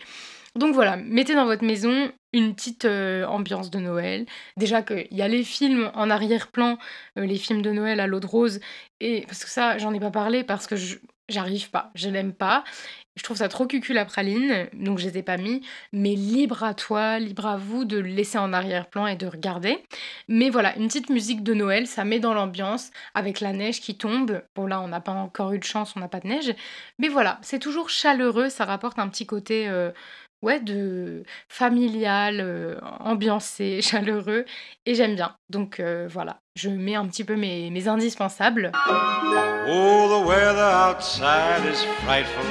Donc 0.54 0.74
voilà, 0.74 0.96
mettez 0.96 1.34
dans 1.34 1.46
votre 1.46 1.64
maison 1.64 2.12
une 2.34 2.54
petite 2.54 2.84
euh, 2.84 3.24
ambiance 3.26 3.70
de 3.70 3.78
Noël. 3.78 4.26
Déjà 4.56 4.82
qu'il 4.82 5.08
y 5.10 5.22
a 5.22 5.28
les 5.28 5.44
films 5.44 5.90
en 5.94 6.10
arrière-plan, 6.10 6.78
euh, 7.18 7.24
les 7.24 7.36
films 7.36 7.62
de 7.62 7.72
Noël 7.72 8.00
à 8.00 8.06
l'eau 8.06 8.20
de 8.20 8.26
rose, 8.26 8.60
et 9.00 9.22
parce 9.26 9.44
que 9.44 9.50
ça, 9.50 9.78
j'en 9.78 9.94
ai 9.94 10.00
pas 10.00 10.10
parlé 10.10 10.44
parce 10.44 10.66
que 10.66 10.76
j'arrive 11.28 11.70
pas, 11.70 11.90
je 11.94 12.08
l'aime 12.08 12.32
pas. 12.34 12.64
Je 13.14 13.22
trouve 13.24 13.36
ça 13.36 13.48
trop 13.48 13.66
cucul 13.66 13.94
la 13.94 14.06
praline, 14.06 14.68
donc 14.72 14.98
je 14.98 15.06
les 15.06 15.18
ai 15.18 15.22
pas 15.22 15.36
mis. 15.36 15.60
Mais 15.92 16.14
libre 16.14 16.64
à 16.64 16.72
toi, 16.72 17.18
libre 17.18 17.44
à 17.44 17.58
vous 17.58 17.84
de 17.84 17.98
le 17.98 18.08
laisser 18.08 18.38
en 18.38 18.54
arrière-plan 18.54 19.06
et 19.06 19.16
de 19.16 19.26
regarder. 19.26 19.84
Mais 20.28 20.48
voilà, 20.48 20.74
une 20.78 20.86
petite 20.86 21.10
musique 21.10 21.42
de 21.42 21.52
Noël, 21.52 21.86
ça 21.86 22.04
met 22.04 22.20
dans 22.20 22.32
l'ambiance 22.32 22.90
avec 23.14 23.40
la 23.40 23.52
neige 23.52 23.82
qui 23.82 23.98
tombe. 23.98 24.42
Bon 24.54 24.66
là, 24.66 24.80
on 24.80 24.88
n'a 24.88 25.00
pas 25.00 25.12
encore 25.12 25.52
eu 25.52 25.58
de 25.58 25.64
chance, 25.64 25.92
on 25.94 26.00
n'a 26.00 26.08
pas 26.08 26.20
de 26.20 26.28
neige. 26.28 26.54
Mais 26.98 27.08
voilà, 27.08 27.38
c'est 27.42 27.58
toujours 27.58 27.90
chaleureux, 27.90 28.48
ça 28.48 28.64
rapporte 28.64 28.98
un 28.98 29.08
petit 29.08 29.26
côté 29.26 29.68
euh, 29.68 29.90
ouais, 30.42 30.60
de 30.60 31.22
familial, 31.48 32.40
euh, 32.40 32.78
ambiancé, 33.00 33.80
chaleureux, 33.82 34.44
et 34.86 34.94
j'aime 34.94 35.14
bien. 35.14 35.34
Donc 35.48 35.80
euh, 35.80 36.08
voilà, 36.10 36.40
je 36.56 36.68
mets 36.68 36.96
un 36.96 37.06
petit 37.06 37.24
peu 37.24 37.36
mes, 37.36 37.70
mes 37.70 37.88
indispensables. 37.88 38.72
Oh, 39.68 40.08
the 40.08 40.26
weather 40.26 40.60
outside 40.60 41.64
is 41.64 41.84
frightful, 42.04 42.44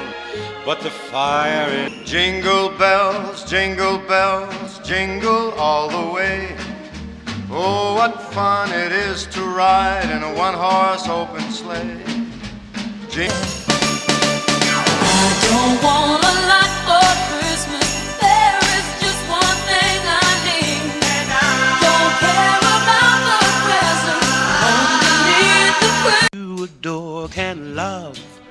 but 0.66 0.80
the 0.80 0.90
fire 0.90 1.68
is 1.70 2.10
jingle 2.10 2.72
bells, 2.78 3.44
jingle 3.46 4.00
bells, 4.08 4.80
jingle 4.84 5.54
all 5.60 5.90
the 5.90 6.14
way. 6.14 6.48
Oh, 7.54 7.96
what 7.96 8.32
fun 8.32 8.70
it 8.70 8.94
is 8.94 9.28
to 9.28 9.42
ride 9.42 10.10
in 10.10 10.24
a 10.24 10.34
one-horse 10.36 11.10
open 11.10 11.42
sleigh. 11.52 12.00
Jing 13.10 13.30
I 15.04 15.34
don't 15.50 15.84
want 15.84 16.24
a 16.24 16.48
lot 16.48 16.72
for 28.02 28.42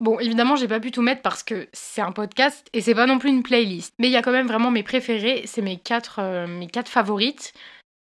Bon, 0.00 0.18
évidemment, 0.18 0.56
j'ai 0.56 0.68
pas 0.68 0.80
pu 0.80 0.90
tout 0.92 1.02
mettre 1.02 1.20
parce 1.22 1.42
que 1.42 1.68
c'est 1.72 2.00
un 2.00 2.12
podcast 2.12 2.66
et 2.72 2.80
c'est 2.80 2.94
pas 2.94 3.06
non 3.06 3.18
plus 3.18 3.30
une 3.30 3.42
playlist. 3.42 3.92
Mais 3.98 4.08
il 4.08 4.12
y 4.12 4.16
a 4.16 4.22
quand 4.22 4.32
même 4.32 4.46
vraiment 4.46 4.70
mes 4.70 4.82
préférés, 4.82 5.42
c'est 5.46 5.62
mes 5.62 5.76
quatre, 5.76 6.20
euh, 6.20 6.46
mes 6.46 6.68
quatre 6.68 6.88
favorites. 6.88 7.52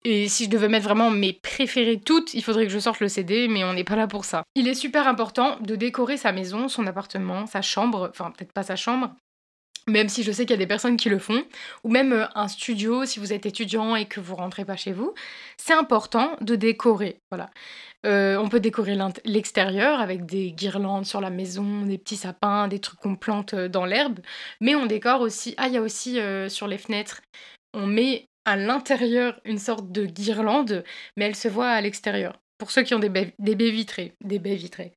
Et 0.06 0.30
si 0.30 0.46
je 0.46 0.50
devais 0.50 0.70
mettre 0.70 0.86
vraiment 0.86 1.10
mes 1.10 1.34
préférées 1.34 2.00
toutes, 2.00 2.34
il 2.34 2.44
faudrait 2.44 2.68
que 2.68 2.72
je 2.72 2.80
sorte 2.80 3.02
le 3.02 3.10
CD, 3.10 3.50
mais 3.50 3.66
on 3.66 3.74
n'est 3.74 3.84
pas 3.84 3.98
là 3.98 4.08
pour 4.08 4.24
ça. 4.24 4.44
Il 4.56 4.68
est 4.68 4.76
super 4.76 5.08
important 5.08 5.58
de 5.60 5.76
décorer 5.76 6.16
sa 6.16 6.32
maison, 6.32 6.70
son 6.70 6.88
appartement, 6.88 7.46
sa 7.48 7.62
chambre, 7.62 8.10
enfin 8.12 8.32
peut-être 8.32 8.54
pas 8.54 8.64
sa 8.64 8.78
chambre, 8.78 9.14
même 9.88 10.10
si 10.10 10.24
je 10.24 10.32
sais 10.32 10.46
qu'il 10.46 10.52
y 10.52 10.54
a 10.54 10.58
des 10.58 10.68
personnes 10.68 10.98
qui 10.98 11.10
le 11.10 11.20
font, 11.20 11.44
ou 11.84 11.90
même 11.90 12.14
euh, 12.14 12.26
un 12.36 12.48
studio 12.48 13.06
si 13.06 13.20
vous 13.20 13.34
êtes 13.34 13.46
étudiant 13.46 13.96
et 13.96 14.06
que 14.06 14.20
vous 14.20 14.36
rentrez 14.36 14.66
pas 14.66 14.76
chez 14.76 14.94
vous, 14.94 15.14
c'est 15.58 15.74
important 15.74 16.36
de 16.42 16.56
décorer. 16.56 17.20
Voilà. 17.32 17.50
Euh, 18.06 18.38
on 18.38 18.48
peut 18.48 18.60
décorer 18.60 18.98
l'extérieur 19.26 20.00
avec 20.00 20.26
des 20.26 20.52
guirlandes 20.52 21.06
sur 21.06 21.20
la 21.22 21.30
maison, 21.30 21.82
des 21.86 21.98
petits 21.98 22.16
sapins, 22.16 22.68
des 22.68 22.80
trucs 22.80 23.00
qu'on 23.00 23.16
plante 23.16 23.54
euh, 23.54 23.68
dans 23.68 23.86
l'herbe, 23.86 24.20
mais 24.62 24.76
on 24.76 24.86
décore 24.86 25.22
aussi. 25.22 25.54
Ah, 25.58 25.68
il 25.68 25.74
y 25.74 25.78
a 25.78 25.82
aussi 25.82 26.20
sur 26.48 26.68
les 26.68 26.78
fenêtres, 26.78 27.22
on 27.74 27.86
met 27.86 28.26
à 28.46 28.56
l'intérieur 28.56 29.40
une 29.46 29.60
sorte 29.60 29.92
de 29.92 30.06
guirlande, 30.06 30.84
mais 31.18 31.26
elle 31.26 31.36
se 31.36 31.48
voit 31.48 31.70
à 31.70 31.82
l'extérieur. 31.82 32.40
Pour 32.60 32.72
ceux 32.72 32.84
qui 32.84 32.94
ont 32.94 33.00
des 33.00 33.08
baies, 33.08 33.34
vitrées, 33.40 34.14
des 34.20 34.38
baies 34.38 34.56
vitrées. 34.56 34.92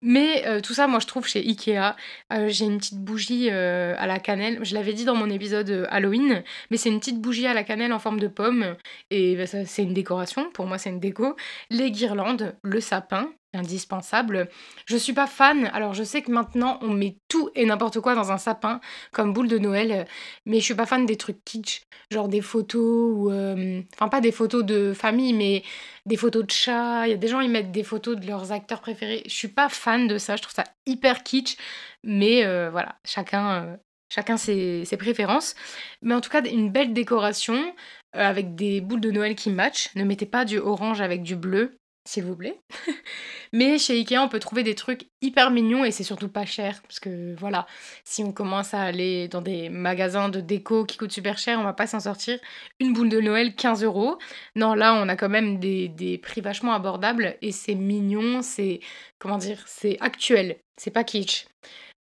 Mais 0.00 0.46
euh, 0.46 0.60
tout 0.60 0.74
ça, 0.74 0.86
moi, 0.86 1.00
je 1.00 1.08
trouve 1.08 1.26
chez 1.26 1.40
Ikea. 1.40 1.96
Euh, 2.32 2.48
j'ai 2.48 2.64
une 2.64 2.78
petite 2.78 3.00
bougie 3.00 3.48
euh, 3.50 3.94
à 3.98 4.06
la 4.06 4.20
cannelle. 4.20 4.60
Je 4.62 4.74
l'avais 4.74 4.92
dit 4.92 5.04
dans 5.04 5.16
mon 5.16 5.28
épisode 5.28 5.88
Halloween, 5.90 6.44
mais 6.70 6.76
c'est 6.76 6.88
une 6.88 7.00
petite 7.00 7.20
bougie 7.20 7.48
à 7.48 7.52
la 7.52 7.64
cannelle 7.64 7.92
en 7.92 7.98
forme 7.98 8.20
de 8.20 8.28
pomme. 8.28 8.76
Et 9.10 9.34
bah, 9.34 9.46
c'est 9.46 9.82
une 9.82 9.92
décoration. 9.92 10.50
Pour 10.52 10.66
moi, 10.66 10.78
c'est 10.78 10.90
une 10.90 11.00
déco. 11.00 11.34
Les 11.68 11.90
guirlandes, 11.90 12.54
le 12.62 12.80
sapin, 12.80 13.28
indispensable. 13.52 14.48
Je 14.86 14.96
suis 14.96 15.12
pas 15.12 15.26
fan, 15.26 15.66
alors 15.72 15.94
je 15.94 16.02
sais 16.04 16.22
que 16.22 16.30
maintenant 16.30 16.78
on 16.82 16.88
met 16.88 17.16
tout 17.28 17.50
et 17.54 17.64
n'importe 17.64 18.00
quoi 18.00 18.14
dans 18.14 18.32
un 18.32 18.38
sapin 18.38 18.80
comme 19.12 19.32
boule 19.32 19.48
de 19.48 19.58
Noël, 19.58 20.06
mais 20.46 20.60
je 20.60 20.64
suis 20.64 20.74
pas 20.74 20.86
fan 20.86 21.06
des 21.06 21.16
trucs 21.16 21.44
kitsch, 21.44 21.82
genre 22.10 22.28
des 22.28 22.40
photos 22.40 23.12
ou 23.16 23.30
euh, 23.30 23.82
enfin 23.94 24.08
pas 24.08 24.20
des 24.20 24.32
photos 24.32 24.64
de 24.64 24.92
famille 24.92 25.32
mais 25.32 25.62
des 26.06 26.16
photos 26.16 26.46
de 26.46 26.50
chats, 26.50 27.06
il 27.06 27.10
y 27.10 27.14
a 27.14 27.16
des 27.16 27.28
gens 27.28 27.40
ils 27.40 27.50
mettent 27.50 27.72
des 27.72 27.84
photos 27.84 28.16
de 28.16 28.26
leurs 28.26 28.52
acteurs 28.52 28.80
préférés. 28.80 29.22
Je 29.26 29.34
suis 29.34 29.48
pas 29.48 29.68
fan 29.68 30.06
de 30.06 30.18
ça, 30.18 30.36
je 30.36 30.42
trouve 30.42 30.54
ça 30.54 30.64
hyper 30.86 31.22
kitsch, 31.22 31.56
mais 32.04 32.44
euh, 32.44 32.70
voilà, 32.70 32.96
chacun 33.04 33.64
euh, 33.64 33.76
chacun 34.10 34.36
ses, 34.36 34.84
ses, 34.84 34.96
préférences. 34.96 35.54
Mais 36.02 36.14
en 36.14 36.20
tout 36.20 36.30
cas, 36.30 36.42
une 36.42 36.70
belle 36.70 36.92
décoration 36.92 37.74
avec 38.12 38.54
des 38.54 38.80
boules 38.80 39.00
de 39.00 39.10
Noël 39.10 39.34
qui 39.36 39.50
matchent. 39.50 39.90
Ne 39.94 40.04
mettez 40.04 40.26
pas 40.26 40.44
du 40.44 40.58
orange 40.58 41.00
avec 41.00 41.22
du 41.22 41.36
bleu 41.36 41.79
s'il 42.04 42.24
vous 42.24 42.36
plaît. 42.36 42.60
Mais 43.52 43.78
chez 43.78 43.94
Ikea, 43.94 44.18
on 44.18 44.28
peut 44.28 44.38
trouver 44.38 44.62
des 44.62 44.74
trucs 44.74 45.08
hyper 45.22 45.50
mignons 45.50 45.84
et 45.84 45.90
c'est 45.90 46.04
surtout 46.04 46.28
pas 46.28 46.46
cher. 46.46 46.80
Parce 46.82 47.00
que 47.00 47.34
voilà, 47.38 47.66
si 48.04 48.24
on 48.24 48.32
commence 48.32 48.74
à 48.74 48.82
aller 48.82 49.28
dans 49.28 49.42
des 49.42 49.68
magasins 49.68 50.28
de 50.28 50.40
déco 50.40 50.84
qui 50.84 50.96
coûtent 50.96 51.12
super 51.12 51.38
cher, 51.38 51.58
on 51.58 51.64
va 51.64 51.72
pas 51.72 51.86
s'en 51.86 52.00
sortir. 52.00 52.38
Une 52.78 52.92
boule 52.92 53.08
de 53.08 53.20
Noël, 53.20 53.54
15 53.54 53.84
euros. 53.84 54.18
Non, 54.56 54.74
là, 54.74 54.94
on 54.94 55.08
a 55.08 55.16
quand 55.16 55.28
même 55.28 55.58
des, 55.58 55.88
des 55.88 56.18
prix 56.18 56.40
vachement 56.40 56.72
abordables 56.72 57.36
et 57.42 57.52
c'est 57.52 57.74
mignon, 57.74 58.42
c'est. 58.42 58.80
Comment 59.18 59.38
dire 59.38 59.62
C'est 59.66 59.98
actuel, 60.00 60.56
c'est 60.76 60.90
pas 60.90 61.04
kitsch. 61.04 61.46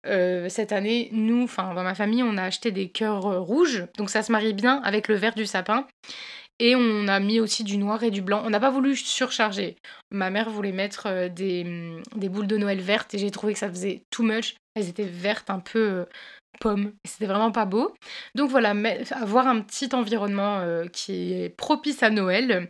cette 0.03 0.71
année, 0.71 1.09
nous, 1.13 1.43
enfin 1.43 1.73
dans 1.73 1.83
ma 1.83 1.95
famille, 1.95 2.23
on 2.23 2.37
a 2.37 2.43
acheté 2.43 2.71
des 2.71 2.89
cœurs 2.89 3.41
rouges, 3.41 3.85
donc 3.97 4.09
ça 4.09 4.21
se 4.21 4.31
marie 4.31 4.53
bien 4.53 4.81
avec 4.83 5.07
le 5.07 5.15
vert 5.15 5.33
du 5.35 5.45
sapin. 5.45 5.87
Et 6.59 6.75
on 6.75 7.07
a 7.07 7.19
mis 7.19 7.39
aussi 7.39 7.63
du 7.63 7.77
noir 7.77 8.03
et 8.03 8.11
du 8.11 8.21
blanc. 8.21 8.41
On 8.45 8.49
n'a 8.49 8.59
pas 8.59 8.69
voulu 8.69 8.95
surcharger. 8.95 9.75
Ma 10.11 10.29
mère 10.29 10.49
voulait 10.49 10.71
mettre 10.71 11.27
des, 11.29 11.63
mmh, 11.63 12.03
des, 12.15 12.29
boules 12.29 12.47
de 12.47 12.57
Noël 12.57 12.79
vertes 12.79 13.13
et 13.13 13.17
j'ai 13.17 13.31
trouvé 13.31 13.53
que 13.53 13.59
ça 13.59 13.69
faisait 13.69 14.03
too 14.09 14.23
much. 14.23 14.55
Elles 14.75 14.89
étaient 14.89 15.03
vertes, 15.03 15.49
un 15.49 15.59
peu 15.59 16.05
pommes. 16.61 16.93
C'était 17.05 17.25
vraiment 17.25 17.51
pas 17.51 17.65
beau. 17.65 17.93
Donc 18.35 18.49
voilà, 18.49 18.73
avoir 19.11 19.47
un 19.47 19.61
petit 19.61 19.89
environnement 19.93 20.61
qui 20.93 21.33
est 21.33 21.49
propice 21.49 22.03
à 22.03 22.09
Noël 22.09 22.69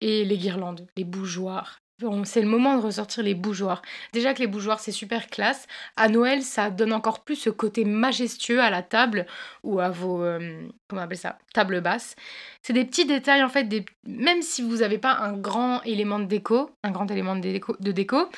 et 0.00 0.24
les 0.24 0.38
guirlandes, 0.38 0.86
les 0.96 1.04
bougeoirs, 1.04 1.78
c'est 2.24 2.40
le 2.40 2.48
moment 2.48 2.76
de 2.76 2.82
ressortir 2.82 3.22
les 3.22 3.34
bougeoirs. 3.34 3.82
Déjà 4.12 4.34
que 4.34 4.40
les 4.40 4.46
bougeoirs, 4.46 4.80
c'est 4.80 4.92
super 4.92 5.28
classe. 5.28 5.66
À 5.96 6.08
Noël, 6.08 6.42
ça 6.42 6.70
donne 6.70 6.92
encore 6.92 7.24
plus 7.24 7.36
ce 7.36 7.50
côté 7.50 7.84
majestueux 7.84 8.60
à 8.60 8.70
la 8.70 8.82
table 8.82 9.26
ou 9.62 9.80
à 9.80 9.90
vos. 9.90 10.22
Euh, 10.22 10.66
comment 10.88 11.02
on 11.02 11.04
appelle 11.04 11.18
ça 11.18 11.38
Table 11.52 11.80
basse. 11.80 12.16
C'est 12.62 12.72
des 12.72 12.84
petits 12.84 13.06
détails, 13.06 13.42
en 13.42 13.48
fait, 13.48 13.68
même 14.06 14.42
si 14.42 14.62
vous 14.62 14.78
n'avez 14.78 14.98
pas 14.98 15.16
un 15.18 15.32
grand 15.32 15.82
élément 15.82 16.18
de 16.18 16.24
déco, 16.24 16.70
un 16.82 16.90
grand 16.90 17.10
élément 17.10 17.36
de 17.36 17.92
déco, 17.92 18.28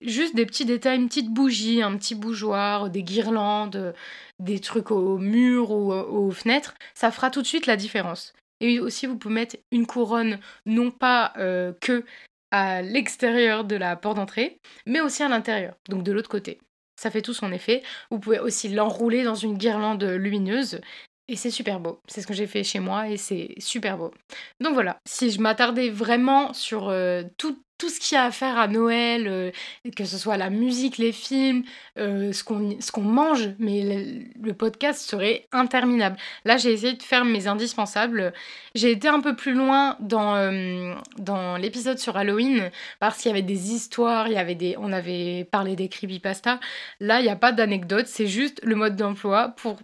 juste 0.00 0.34
des 0.34 0.46
petits 0.46 0.64
détails, 0.64 0.98
une 0.98 1.08
petite 1.08 1.30
bougie, 1.30 1.82
un 1.82 1.96
petit 1.96 2.14
bougeoir, 2.14 2.90
des 2.90 3.02
guirlandes, 3.02 3.94
des 4.38 4.60
trucs 4.60 4.90
au 4.90 5.18
mur 5.18 5.70
ou 5.70 5.92
aux 5.92 6.30
fenêtres, 6.30 6.74
ça 6.94 7.10
fera 7.10 7.30
tout 7.30 7.42
de 7.42 7.46
suite 7.46 7.66
la 7.66 7.76
différence. 7.76 8.32
Et 8.60 8.80
aussi, 8.80 9.06
vous 9.06 9.16
pouvez 9.16 9.34
mettre 9.34 9.56
une 9.70 9.86
couronne, 9.86 10.40
non 10.66 10.90
pas 10.90 11.32
euh, 11.38 11.72
que 11.80 12.04
à 12.50 12.82
l'extérieur 12.82 13.64
de 13.64 13.76
la 13.76 13.96
porte 13.96 14.16
d'entrée, 14.16 14.60
mais 14.86 15.00
aussi 15.00 15.22
à 15.22 15.28
l'intérieur, 15.28 15.74
donc 15.88 16.02
de 16.02 16.12
l'autre 16.12 16.30
côté. 16.30 16.58
Ça 16.96 17.10
fait 17.10 17.22
tout 17.22 17.34
son 17.34 17.52
effet. 17.52 17.82
Vous 18.10 18.18
pouvez 18.18 18.40
aussi 18.40 18.68
l'enrouler 18.68 19.22
dans 19.22 19.36
une 19.36 19.56
guirlande 19.56 20.02
lumineuse. 20.02 20.80
Et 21.28 21.36
c'est 21.36 21.50
super 21.50 21.78
beau. 21.78 22.00
C'est 22.08 22.22
ce 22.22 22.26
que 22.26 22.34
j'ai 22.34 22.46
fait 22.46 22.64
chez 22.64 22.80
moi 22.80 23.08
et 23.08 23.18
c'est 23.18 23.54
super 23.58 23.98
beau. 23.98 24.12
Donc 24.60 24.74
voilà, 24.74 24.98
si 25.06 25.30
je 25.30 25.40
m'attardais 25.40 25.90
vraiment 25.90 26.54
sur 26.54 26.88
euh, 26.88 27.22
tout, 27.36 27.62
tout 27.78 27.88
ce 27.88 28.00
qu'il 28.00 28.16
y 28.16 28.18
a 28.18 28.24
à 28.24 28.30
faire 28.32 28.58
à 28.58 28.66
Noël, 28.66 29.28
euh, 29.28 29.50
que 29.96 30.04
ce 30.04 30.18
soit 30.18 30.36
la 30.36 30.50
musique, 30.50 30.98
les 30.98 31.12
films, 31.12 31.62
euh, 31.96 32.32
ce 32.32 32.42
qu'on 32.42 33.00
mange, 33.00 33.50
mais 33.60 34.26
le, 34.42 34.52
podcast 34.52 35.00
serait 35.08 35.46
interminable. 35.52 36.16
Là, 36.44 36.56
j'ai 36.56 36.72
essayé 36.72 36.94
de 36.94 37.02
faire 37.02 37.24
mes 37.24 37.46
indispensables. 37.46 38.32
J'ai 38.74 38.90
été 38.90 39.06
un 39.06 39.20
peu 39.20 39.36
plus 39.36 39.54
loin 39.54 39.96
dans, 40.00 40.34
euh, 40.34 40.94
dans 41.18 41.56
l'épisode 41.56 41.98
sur 41.98 42.16
Halloween 42.16 42.70
parce 42.98 43.18
qu'il 43.18 43.28
y 43.28 43.32
avait 43.32 43.42
des 43.42 43.72
histoires, 43.72 44.26
il 44.26 44.34
y 44.34 44.38
avait 44.38 44.56
des, 44.56 44.76
on 44.78 44.92
avait 44.92 45.44
parlé 45.44 45.76
des 45.76 45.88
creepypasta. 45.88 46.58
Là, 46.98 47.20
il 47.20 47.24
n'y 47.24 47.28
a 47.30 47.36
pas 47.36 47.52
d'anecdote, 47.52 48.06
c'est 48.08 48.26
juste 48.26 48.60
le 48.64 48.74
mode 48.74 48.96
d'emploi 48.96 49.54
pour 49.56 49.78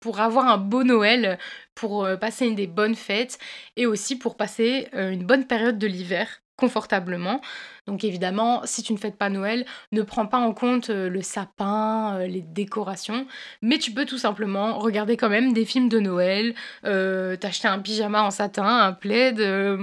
pour 0.00 0.20
avoir 0.20 0.46
un 0.46 0.56
beau 0.56 0.82
Noël, 0.82 1.38
pour 1.74 2.08
passer 2.18 2.50
des 2.52 2.66
bonnes 2.66 2.94
fêtes 2.94 3.38
et 3.76 3.84
aussi 3.84 4.16
pour 4.16 4.38
passer 4.38 4.88
une 4.94 5.26
bonne 5.26 5.46
période 5.46 5.78
de 5.78 5.86
l'hiver 5.86 6.40
confortablement. 6.60 7.40
Donc 7.86 8.04
évidemment, 8.04 8.60
si 8.64 8.82
tu 8.82 8.92
ne 8.92 8.98
fêtes 8.98 9.16
pas 9.16 9.30
Noël, 9.30 9.64
ne 9.90 10.02
prends 10.02 10.26
pas 10.26 10.38
en 10.38 10.52
compte 10.52 10.90
euh, 10.90 11.08
le 11.08 11.22
sapin, 11.22 12.20
euh, 12.20 12.26
les 12.26 12.42
décorations, 12.42 13.26
mais 13.62 13.78
tu 13.78 13.92
peux 13.92 14.04
tout 14.04 14.18
simplement 14.18 14.78
regarder 14.78 15.16
quand 15.16 15.30
même 15.30 15.52
des 15.52 15.64
films 15.64 15.88
de 15.88 15.98
Noël, 15.98 16.54
euh, 16.84 17.36
t'acheter 17.36 17.66
un 17.66 17.78
pyjama 17.80 18.22
en 18.22 18.30
satin, 18.30 18.64
un 18.64 18.92
plaid, 18.92 19.40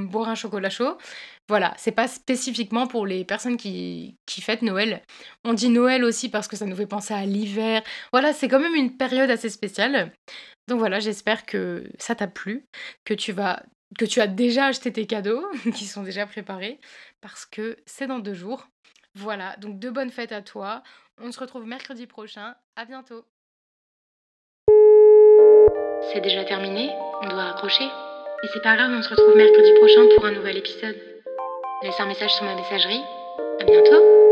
boire 0.09 0.29
un 0.29 0.35
chocolat 0.35 0.69
chaud. 0.69 0.97
Voilà, 1.49 1.73
c'est 1.77 1.93
pas 1.93 2.07
spécifiquement 2.09 2.87
pour 2.87 3.05
les 3.05 3.23
personnes 3.23 3.55
qui, 3.57 4.17
qui 4.25 4.41
fêtent 4.41 4.61
Noël. 4.63 5.01
On 5.45 5.53
dit 5.53 5.69
Noël 5.69 6.03
aussi 6.03 6.29
parce 6.29 6.47
que 6.47 6.57
ça 6.57 6.65
nous 6.65 6.75
fait 6.75 6.87
penser 6.87 7.13
à 7.13 7.25
l'hiver. 7.25 7.81
Voilà, 8.11 8.33
c'est 8.33 8.49
quand 8.49 8.59
même 8.59 8.75
une 8.75 8.97
période 8.97 9.29
assez 9.29 9.49
spéciale. 9.49 10.11
Donc 10.67 10.79
voilà, 10.79 10.99
j'espère 10.99 11.45
que 11.45 11.89
ça 11.97 12.15
t'a 12.15 12.27
plu, 12.27 12.65
que 13.05 13.13
tu 13.13 13.31
vas 13.31 13.63
que 13.97 14.05
tu 14.05 14.21
as 14.21 14.27
déjà 14.27 14.65
acheté 14.65 14.91
tes 14.91 15.05
cadeaux, 15.05 15.45
qui 15.75 15.85
sont 15.85 16.03
déjà 16.03 16.25
préparés, 16.25 16.79
parce 17.21 17.45
que 17.45 17.77
c'est 17.85 18.07
dans 18.07 18.19
deux 18.19 18.33
jours. 18.33 18.67
Voilà, 19.15 19.55
donc 19.57 19.79
de 19.79 19.89
bonnes 19.89 20.11
fêtes 20.11 20.31
à 20.31 20.41
toi. 20.41 20.83
On 21.19 21.31
se 21.31 21.39
retrouve 21.39 21.65
mercredi 21.65 22.05
prochain. 22.05 22.55
À 22.75 22.85
bientôt. 22.85 23.25
C'est 26.13 26.21
déjà 26.21 26.45
terminé, 26.45 26.89
on 27.21 27.27
doit 27.27 27.51
raccrocher. 27.51 27.85
Et 27.85 28.47
c'est 28.53 28.61
pas 28.61 28.75
grave, 28.75 28.91
on 28.91 29.01
se 29.01 29.09
retrouve 29.09 29.35
mercredi 29.35 29.73
prochain 29.79 30.05
pour 30.15 30.25
un 30.25 30.31
nouvel 30.31 30.57
épisode. 30.57 30.95
Laisse 31.81 31.99
un 31.99 32.05
message 32.05 32.33
sur 32.35 32.45
ma 32.45 32.55
messagerie. 32.55 33.01
À 33.59 33.63
bientôt. 33.63 34.26